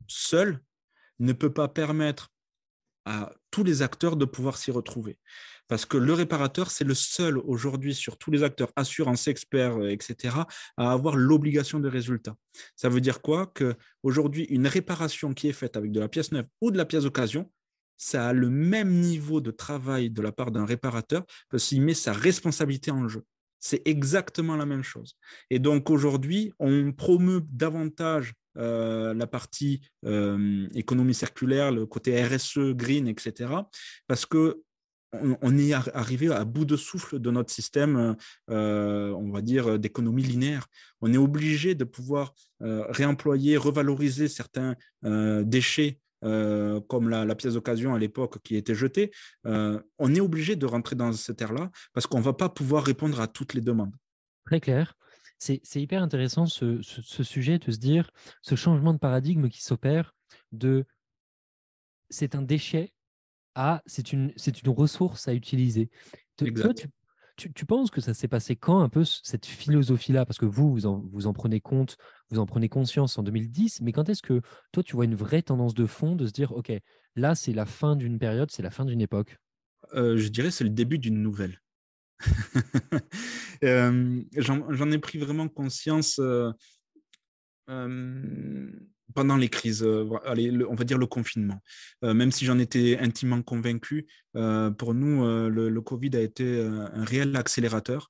[0.08, 0.60] seule
[1.20, 2.30] ne peut pas permettre
[3.06, 5.18] à tous les acteurs de pouvoir s'y retrouver.
[5.68, 9.90] Parce que le réparateur, c'est le seul aujourd'hui sur tous les acteurs, assurance, experts, euh,
[9.90, 10.36] etc.,
[10.78, 12.36] à avoir l'obligation de résultat.
[12.76, 13.52] Ça veut dire quoi?
[13.56, 17.04] Qu'aujourd'hui, une réparation qui est faite avec de la pièce neuve ou de la pièce
[17.04, 17.52] d'occasion,
[17.98, 21.94] ça a le même niveau de travail de la part d'un réparateur parce qu'il met
[21.94, 23.24] sa responsabilité en jeu.
[23.66, 25.16] C'est exactement la même chose.
[25.50, 32.74] Et donc aujourd'hui, on promeut davantage euh, la partie euh, économie circulaire, le côté RSE,
[32.74, 33.52] green, etc.
[34.06, 34.62] Parce que
[35.14, 38.18] on, est arrivé à bout de souffle de notre système,
[38.50, 40.68] euh, on va dire, d'économie linéaire.
[41.00, 48.42] On est obligé de pouvoir réemployer, revaloriser certains déchets comme la, pièce d'occasion à l'époque
[48.44, 49.12] qui était jetée,
[49.46, 53.20] on est obligé de rentrer dans cette ère-là parce qu'on ne va pas pouvoir répondre
[53.20, 53.94] à toutes les demandes.
[54.46, 54.96] Très clair
[55.62, 58.12] c'est hyper intéressant ce, sujet de se dire
[58.42, 60.16] ce changement de paradigme qui s'opère
[60.52, 60.86] de
[62.10, 62.94] c'est un déchet
[63.56, 65.90] à c'est une, une ressource à utiliser.
[66.38, 66.54] Tu,
[67.66, 70.26] penses que ça s'est passé quand un peu cette philosophie-là?
[70.26, 71.98] Parce que vous, vous en, vous en, prenez compte,
[72.30, 75.42] vous en prenez conscience en 2010, mais quand est-ce que toi, tu vois une vraie
[75.42, 76.72] tendance de fond de se dire, OK,
[77.16, 79.38] là, c'est la fin d'une période, c'est la fin d'une époque?
[79.96, 81.60] Euh, Je dirais c'est le début d'une nouvelle.
[83.62, 86.20] J'en ai pris vraiment conscience
[89.14, 89.86] pendant les crises,
[90.26, 91.62] allez, on va dire le confinement.
[92.02, 94.08] même si j'en étais intimement convaincu,
[94.78, 98.10] pour nous, le, Covid a été un réel accélérateur.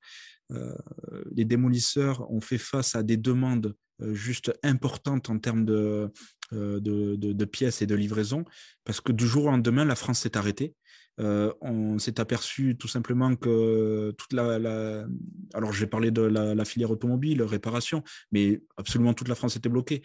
[1.32, 3.76] les démolisseurs ont fait face à des demandes
[4.12, 6.12] juste importantes en termes de,
[6.51, 8.45] de, pièces et de livraison,
[8.84, 10.74] parce que du jour au lendemain, la France s'est arrêtée.
[11.20, 15.05] Euh, on s'est aperçu tout simplement que toute la,
[15.53, 20.01] alors j'ai parlé de la, filière automobile, réparation, mais absolument toute la France était bloquée.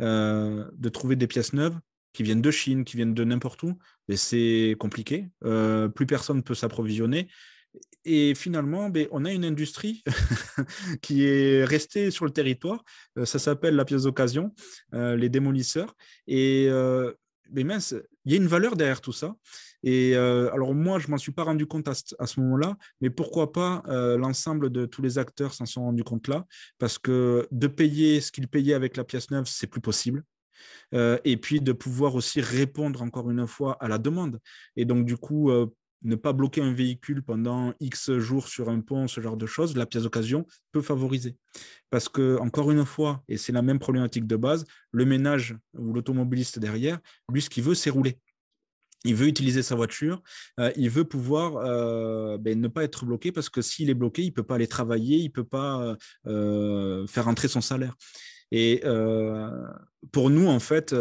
[0.00, 1.78] Euh, de trouver des pièces neuves
[2.12, 3.78] qui viennent de Chine, qui viennent de n'importe où,
[4.14, 5.28] c'est compliqué.
[5.44, 7.28] Euh, plus personne ne peut s'approvisionner.
[8.04, 10.02] Et finalement, ben, on a une industrie
[11.02, 12.82] qui est restée sur le territoire.
[13.24, 14.54] ça s'appelle la pièce d'occasion,
[14.92, 15.94] les démolisseurs.
[16.26, 16.68] Et
[17.50, 17.94] mais mince,
[18.24, 19.34] il y a une valeur derrière tout ça.
[19.82, 23.52] Et euh, alors moi, je m'en suis pas rendu compte à, ce moment-là, mais pourquoi
[23.52, 26.46] pas euh, l'ensemble de tous les acteurs s'en sont rendus compte là,
[26.78, 30.24] parce que de payer ce qu'ils payaient avec la pièce neuve, c'est plus possible.
[30.94, 34.40] Euh, et puis de pouvoir aussi répondre encore une fois à la demande.
[34.74, 35.50] Et donc du coup,
[36.02, 39.76] ne pas bloquer un véhicule pendant X jours sur un pont, ce genre de choses,
[39.76, 41.36] la pièce d'occasion peut favoriser.
[41.90, 45.92] Parce que, encore une fois, et c'est la même problématique de base, le ménage ou
[45.92, 46.98] l'automobiliste derrière,
[47.32, 48.18] lui, ce qu'il veut, c'est rouler.
[49.04, 50.22] Il veut utiliser sa voiture,
[50.58, 54.22] euh, il veut pouvoir euh, ben, ne pas être bloqué parce que s'il est bloqué,
[54.22, 55.96] il ne peut pas aller travailler, il ne peut pas
[56.26, 57.94] euh, faire entrer son salaire.
[58.50, 58.82] Et
[60.10, 60.94] pour nous, en fait,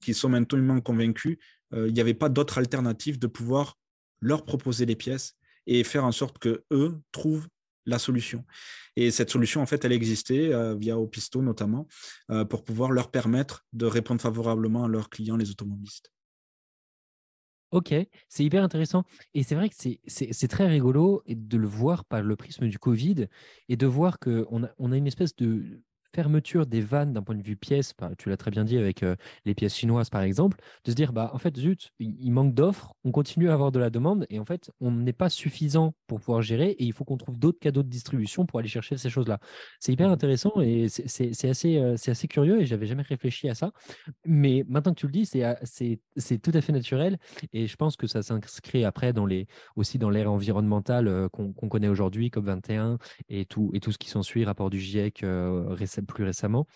[0.00, 1.38] qui sommes intimement convaincus,
[1.72, 3.78] il n'y avait pas d'autre alternative de pouvoir
[4.20, 5.34] leur proposer les pièces
[5.66, 7.48] et faire en sorte que eux trouvent
[7.86, 8.44] la solution.
[8.96, 11.88] Et cette solution, en fait, elle existait via Opisto notamment,
[12.50, 16.12] pour pouvoir leur permettre de répondre favorablement à leurs clients, les automobilistes.
[17.70, 17.94] Ok,
[18.28, 19.04] c'est hyper intéressant.
[19.34, 19.74] Et c'est vrai que
[20.06, 23.26] c'est très rigolo de le voir par le prisme du Covid
[23.68, 25.82] et de voir qu'on a, on a une espèce de,
[26.14, 29.16] fermeture des vannes d'un point de vue pièce, tu l'as très bien dit avec euh,
[29.44, 32.94] les pièces chinoises par exemple, de se dire bah en fait zut, il manque d'offres,
[33.04, 36.20] on continue à avoir de la demande et en fait on n'est pas suffisant pour
[36.20, 39.10] pouvoir gérer et il faut qu'on trouve d'autres cadeaux de distribution pour aller chercher ces
[39.10, 39.38] choses-là.
[39.80, 40.12] C'est hyper mmh.
[40.12, 43.72] intéressant et c'est assez, euh, c'est assez curieux et j'avais jamais réfléchi à ça.
[44.24, 47.18] Mais maintenant que tu le dis, c'est euh, tout à fait naturel
[47.52, 49.46] et je pense que ça s'inscrit après dans les,
[49.76, 52.98] aussi dans l'ère environnementale qu'on connaît aujourd'hui, COP21
[53.28, 56.66] et tout, et tout ce qui s'ensuit, rapport du GIEC récemment plus récemment.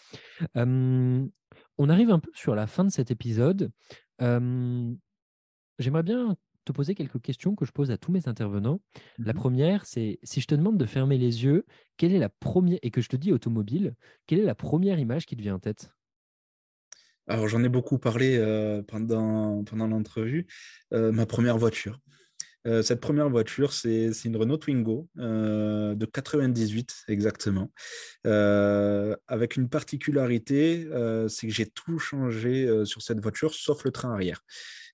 [0.55, 3.71] on arrive un peu sur la fin de cet épisode.
[4.19, 8.81] J'aimerais bien te poser quelques questions que je pose à tous mes intervenants.
[9.19, 11.67] La mmh première, c'est si je te demande de fermer les yeux,
[11.97, 13.95] quelle est la première, et que je te dis automobile,
[14.27, 15.91] quelle est la première image qui te vient en tête?
[17.27, 18.39] Alors j'en ai beaucoup parlé
[18.89, 20.47] pendant, pendant l'entrevue.
[20.91, 21.99] ma première voiture.
[22.67, 27.73] Euh, cette première voiture, c'est une Renault Twingo euh, de 98 exactement,
[28.27, 30.89] euh, avec une particularité,
[31.29, 34.43] c'est que j'ai tout changé sur cette voiture, sauf le train arrière.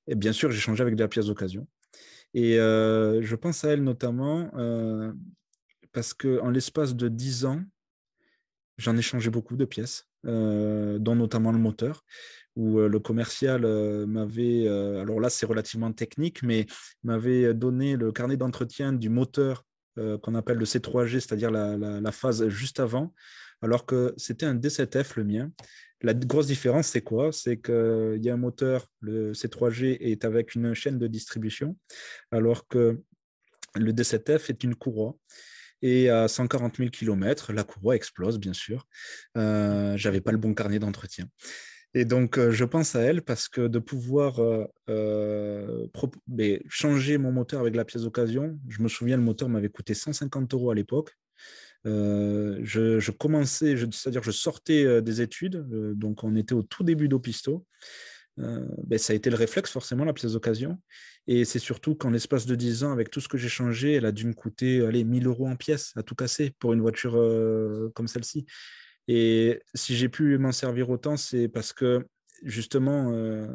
[0.07, 1.67] Et bien sûr, j'ai changé avec de la pièce d'occasion.
[2.35, 4.51] Et je pense à elle notamment
[5.93, 7.63] parce qu'en l'espace de 10 ans,
[8.79, 12.05] j'en ai changé beaucoup de pièces, dont notamment le moteur
[12.59, 13.63] où le commercial
[14.07, 16.67] m'avait, alors là c'est relativement technique, mais
[17.05, 19.65] m'avait donné le carnet d'entretien du moteur
[20.23, 23.15] qu'on appelle le C3G, c'est-à-dire la, phase juste avant,
[23.63, 25.51] alors que c'était un D7F le mien.
[26.03, 27.33] La grosse différence, c'est quoi?
[27.33, 31.77] C'est qu'il y a un moteur, le C3G est avec une chaîne de distribution,
[32.31, 33.01] alors que
[33.75, 35.17] le D7F est une courroie.
[35.81, 38.87] Et à 140 000 km, la courroie explose, bien sûr.
[39.37, 41.29] Euh, J'avais pas le bon carnet d'entretien.
[41.95, 44.41] Et donc, je pense à elle parce que de pouvoir
[46.69, 50.53] changer mon moteur avec la pièce d'occasion, je me souviens, le moteur m'avait coûté 150
[50.55, 51.17] euros à l'époque.
[51.85, 55.67] je, commençais, c'est-à-dire je sortais des études,
[55.97, 57.65] donc on était au tout début d'Opisto.
[58.37, 60.79] Ben, ça a été le réflexe, forcément, la pièce d'occasion.
[61.27, 64.07] Et c'est surtout qu'en l'espace de 10 ans, avec tout ce que j'ai changé, elle
[64.07, 67.13] a dû me coûter allez, 1000 euros en pièces à tout casser pour une voiture
[67.95, 68.47] comme celle-ci.
[69.09, 72.07] Et si j'ai pu m'en servir autant, c'est parce que
[72.43, 73.49] justement, euh,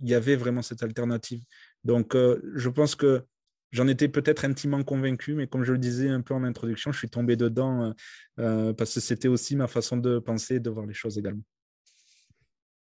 [0.00, 1.42] il y avait vraiment cette alternative.
[1.82, 3.24] Donc, euh, je pense que
[3.72, 6.98] j'en étais peut-être intimement convaincu, mais comme je le disais un peu en introduction, je
[6.98, 7.94] suis tombé dedans
[8.38, 11.42] euh, parce que c'était aussi ma façon de penser et de voir les choses également.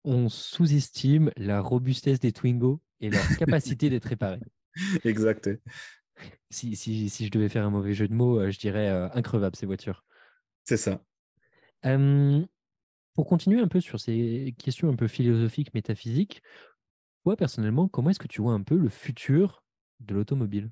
[0.02, 4.40] On sous-estime la robustesse des Twingo et leur capacité d'être réparés.
[5.04, 5.50] Exact.
[6.50, 9.66] Si, si, si, je devais faire un mauvais jeu de mots, je dirais increvable ces
[9.66, 10.04] voitures.
[10.64, 11.02] C'est ça.
[11.82, 16.42] Pour continuer un peu sur ces questions un peu philosophiques, métaphysiques,
[17.24, 19.64] toi personnellement, comment est-ce que tu vois un peu le futur
[20.00, 20.70] de l'automobile?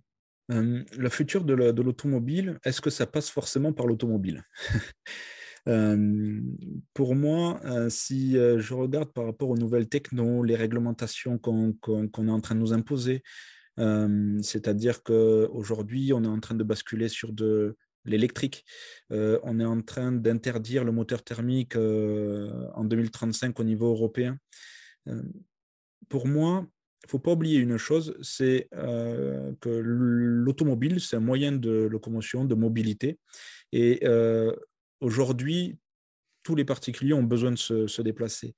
[0.48, 4.44] Le futur de l'automobile, est-ce que ça passe forcément par l'automobile?
[6.94, 12.40] Pour moi, si je regarde par rapport aux nouvelles techno, les réglementations qu'on est en
[12.40, 13.22] train de nous imposer,
[13.78, 18.64] c'est-à-dire qu'aujourd'hui, on est en train de basculer sur de l'électrique.
[19.10, 24.38] on est en train d'interdire le moteur thermique en 2035 au niveau européen.
[26.08, 26.66] pour moi,
[27.02, 32.44] il ne faut pas oublier une chose, c'est que l'automobile, c'est un moyen de locomotion,
[32.44, 33.18] de mobilité.
[33.72, 34.02] Et
[35.00, 35.78] aujourd'hui,
[36.42, 38.54] tous les particuliers ont besoin de se, déplacer.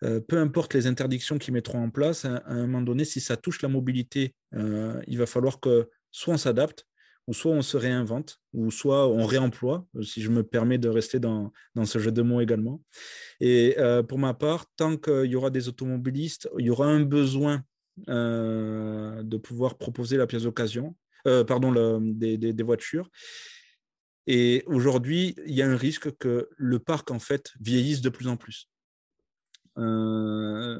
[0.00, 3.62] peu importe les interdictions qu'ils mettront en place, à, un moment donné, si ça touche
[3.62, 6.86] la mobilité, il va falloir que soit on s'adapte,
[7.26, 11.18] ou soit on se réinvente, ou soit on réemploie, si je me permets de rester
[11.18, 11.52] dans,
[11.84, 12.82] ce jeu de mots également.
[13.40, 13.76] Et
[14.08, 17.62] pour ma part, tant qu'il y aura des automobilistes, il y aura un besoin
[18.06, 20.94] de pouvoir proposer la pièce d'occasion,
[21.46, 23.10] pardon, des, voitures.
[24.26, 28.28] Et aujourd'hui, il y a un risque que le parc, en fait, vieillisse de plus
[28.28, 28.68] en plus.
[29.76, 30.78] Euh,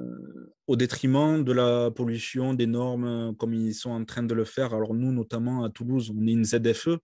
[0.66, 4.72] au détriment de la pollution, des normes, comme ils sont en train de le faire.
[4.72, 6.98] Alors nous, notamment à Toulouse, on est une ZFE.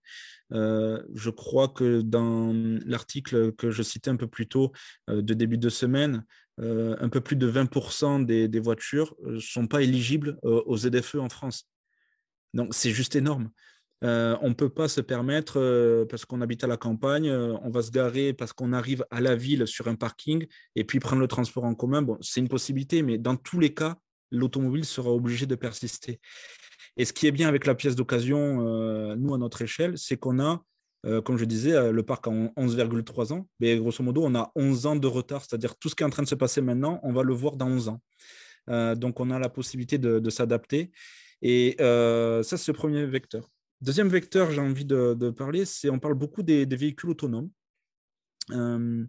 [0.53, 2.53] Euh, je crois que dans
[2.85, 4.71] l'article que je citais un peu plus tôt,
[5.09, 6.25] euh, de début de semaine,
[6.57, 11.27] un peu plus de 20% des, des voitures ne sont pas éligibles aux ZFE en
[11.27, 11.67] France.
[12.53, 13.49] Donc c'est juste énorme.
[14.03, 17.55] Euh, on ne peut pas se permettre, euh, parce qu'on habite à la campagne, euh,
[17.61, 20.99] on va se garer parce qu'on arrive à la ville sur un parking et puis
[20.99, 22.01] prendre le transport en commun.
[22.01, 23.97] Bon, c'est une possibilité, mais dans tous les cas,
[24.31, 26.19] l'automobile sera obligée de persister.
[26.97, 30.39] Et ce qui est bien avec la pièce d'occasion, nous, à notre échelle, c'est qu'on
[30.39, 30.61] a,
[31.23, 34.95] comme je disais, le parc a 11,3 ans, mais grosso modo, on a 11 ans
[34.97, 37.23] de retard, c'est-à-dire tout ce qui est en train de se passer maintenant, on va
[37.23, 38.01] le voir dans 11 ans.
[38.95, 40.91] donc, on a la possibilité de s'adapter.
[41.41, 43.47] Et ça, c'est le premier vecteur.
[43.81, 47.49] Deuxième vecteur, j'ai envie de, parler, c'est on parle beaucoup des, véhicules autonomes.
[48.51, 49.03] Euh,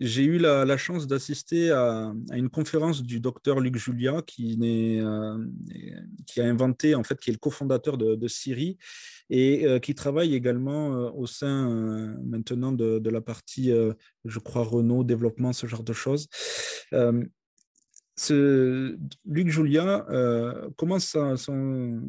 [0.00, 5.46] j'ai eu la, chance d'assister à, une conférence du docteur Luc Julia, qui, euh,
[6.26, 8.78] qui, a inventé, en fait, qui est le cofondateur de, Siri
[9.30, 13.70] et euh, qui travaille également au sein maintenant de, la partie,
[14.24, 16.26] je crois, Renault, développement, ce genre de choses.
[18.28, 20.04] Luc Julia
[20.76, 22.02] commence son,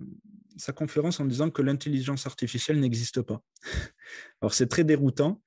[0.57, 3.41] sa conférence en disant que l'intelligence artificielle n'existe pas.
[4.41, 5.41] Alors c'est très déroutant.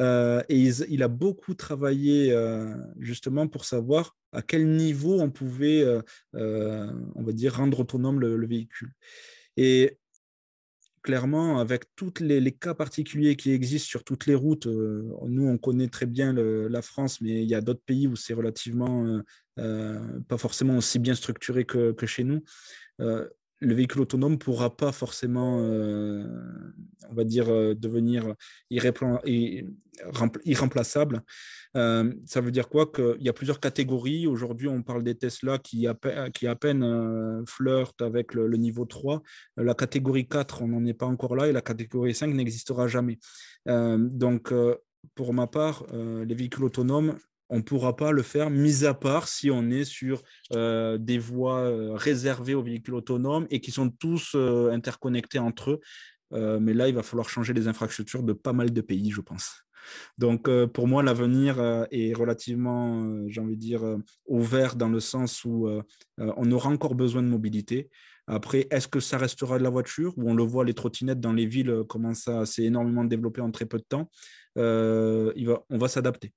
[0.00, 0.58] Euh, et
[0.88, 7.22] il, a beaucoup travaillé euh, justement pour savoir à quel niveau on pouvait, euh, on
[7.22, 8.92] va dire, rendre autonome le, véhicule.
[9.58, 9.98] Et
[11.02, 15.88] clairement, avec tous les, cas particuliers qui existent sur toutes les routes, nous, on connaît
[15.88, 19.20] très bien la France, mais il y a d'autres pays où c'est relativement
[19.56, 22.42] pas forcément aussi bien structuré que, que chez nous
[23.62, 26.24] le véhicule autonome ne pourra pas forcément, euh,
[27.08, 28.34] on va dire, euh, devenir
[30.44, 31.22] irremplaçable.
[31.76, 34.26] Euh, ça veut dire quoi Qu'il y a plusieurs catégories.
[34.26, 38.84] Aujourd'hui, on parle des Tesla qui à peine, qui à peine flirtent avec le, niveau
[38.84, 39.22] 3.
[39.56, 43.18] La catégorie 4, on n'en est pas encore là et la catégorie 5 n'existera jamais.
[43.66, 44.52] donc,
[45.14, 47.16] pour ma part, les véhicules autonomes,
[47.52, 50.22] on ne pourra pas le faire, mis à part si on est sur
[50.54, 55.72] euh, des voies euh, réservées aux véhicules autonomes et qui sont tous euh, interconnectés entre
[55.72, 55.80] eux.
[56.60, 59.64] mais là, il va falloir changer les infrastructures de pas mal de pays, je pense.
[60.16, 63.82] Donc, pour moi, l'avenir est relativement, j'ai envie de dire,
[64.24, 65.68] ouvert dans le sens où
[66.16, 67.90] on aura encore besoin de mobilité.
[68.26, 71.34] Après, est-ce que ça restera de la voiture Ou on le voit, les trottinettes dans
[71.34, 74.08] les villes commencent à s'est énormément développer en très peu de temps.
[74.56, 76.32] il on va s'adapter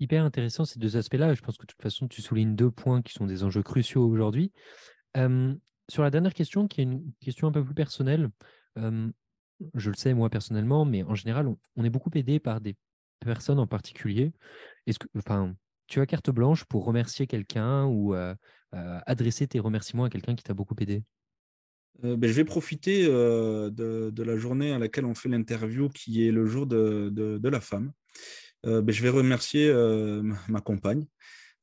[0.00, 1.34] hyper intéressant ces deux aspects-là.
[1.34, 4.04] Je pense que de toute façon, tu soulignes deux points qui sont des enjeux cruciaux
[4.06, 4.52] aujourd'hui.
[5.14, 8.30] sur la dernière question, qui est une question un peu plus personnelle,
[9.74, 12.76] je le sais moi personnellement, mais en général, on, est beaucoup aidé par des
[13.20, 14.32] personnes en particulier.
[14.86, 15.54] Est-ce que, enfin,
[15.86, 18.14] tu as carte blanche pour remercier quelqu'un ou
[18.72, 21.02] adresser tes remerciements à quelqu'un qui t'a beaucoup aidé?
[22.02, 26.46] Ben, je vais profiter de, la journée à laquelle on fait l'interview, qui est le
[26.46, 27.92] jour de la femme.
[28.66, 31.06] Euh, ben, je vais remercier euh, ma compagne.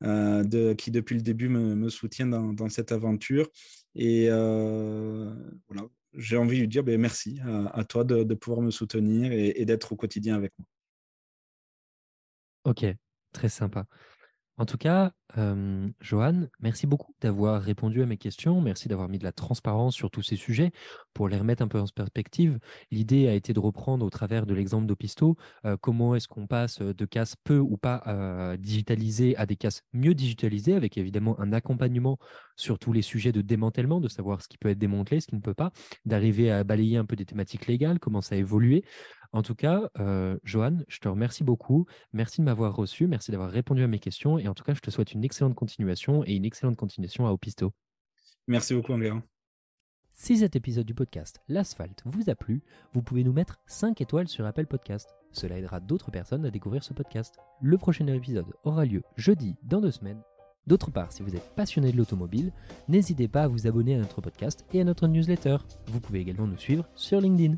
[0.03, 3.49] Euh, qui depuis le début me, soutient dans, cette aventure.
[3.95, 7.39] Et voilà, j'ai envie de lui dire ben, merci
[7.73, 10.67] à, toi de, pouvoir me soutenir et, d'être au quotidien avec moi.
[12.65, 12.85] Ok,
[13.31, 13.87] très sympa.
[14.59, 18.59] En tout cas, euh, Johan, merci beaucoup d'avoir répondu à mes questions.
[18.59, 20.71] Merci d'avoir mis de la transparence sur tous ces sujets
[21.13, 22.57] pour les remettre un peu en perspective.
[22.89, 25.37] L'idée a été de reprendre au travers de l'exemple d'Opisto
[25.81, 30.73] comment est-ce qu'on passe de cases peu ou pas digitalisées à des cases mieux digitalisées
[30.73, 32.17] avec évidemment un accompagnement
[32.55, 35.35] sur tous les sujets de démantèlement, de savoir ce qui peut être démantelé, ce qui
[35.35, 35.71] ne peut pas,
[36.05, 38.83] d'arriver à balayer un peu des thématiques légales, comment ça a évolué.
[39.37, 41.85] En tout cas, euh, Johan, je te remercie beaucoup.
[42.11, 43.05] Merci de m'avoir reçu.
[43.05, 44.39] Merci d'avoir répondu à mes questions.
[44.39, 47.31] Et en tout cas, je te souhaite une excellente continuation et une excellente continuation à
[47.31, 47.71] Opisto.
[48.47, 49.21] Merci beaucoup, Andrea.
[50.11, 52.63] Si cet épisode du podcast L'asphalte vous a plu,
[52.93, 55.15] vous pouvez nous mettre 5 étoiles sur Apple Podcast.
[55.31, 57.37] Cela aidera d'autres personnes à découvrir ce podcast.
[57.61, 60.23] Le prochain épisode aura lieu jeudi dans deux semaines.
[60.65, 62.51] D'autre part, si vous êtes passionné de l'automobile,
[62.87, 65.57] n'hésitez pas à vous abonner à notre podcast et à notre newsletter.
[65.89, 67.57] Vous pouvez également nous suivre sur LinkedIn.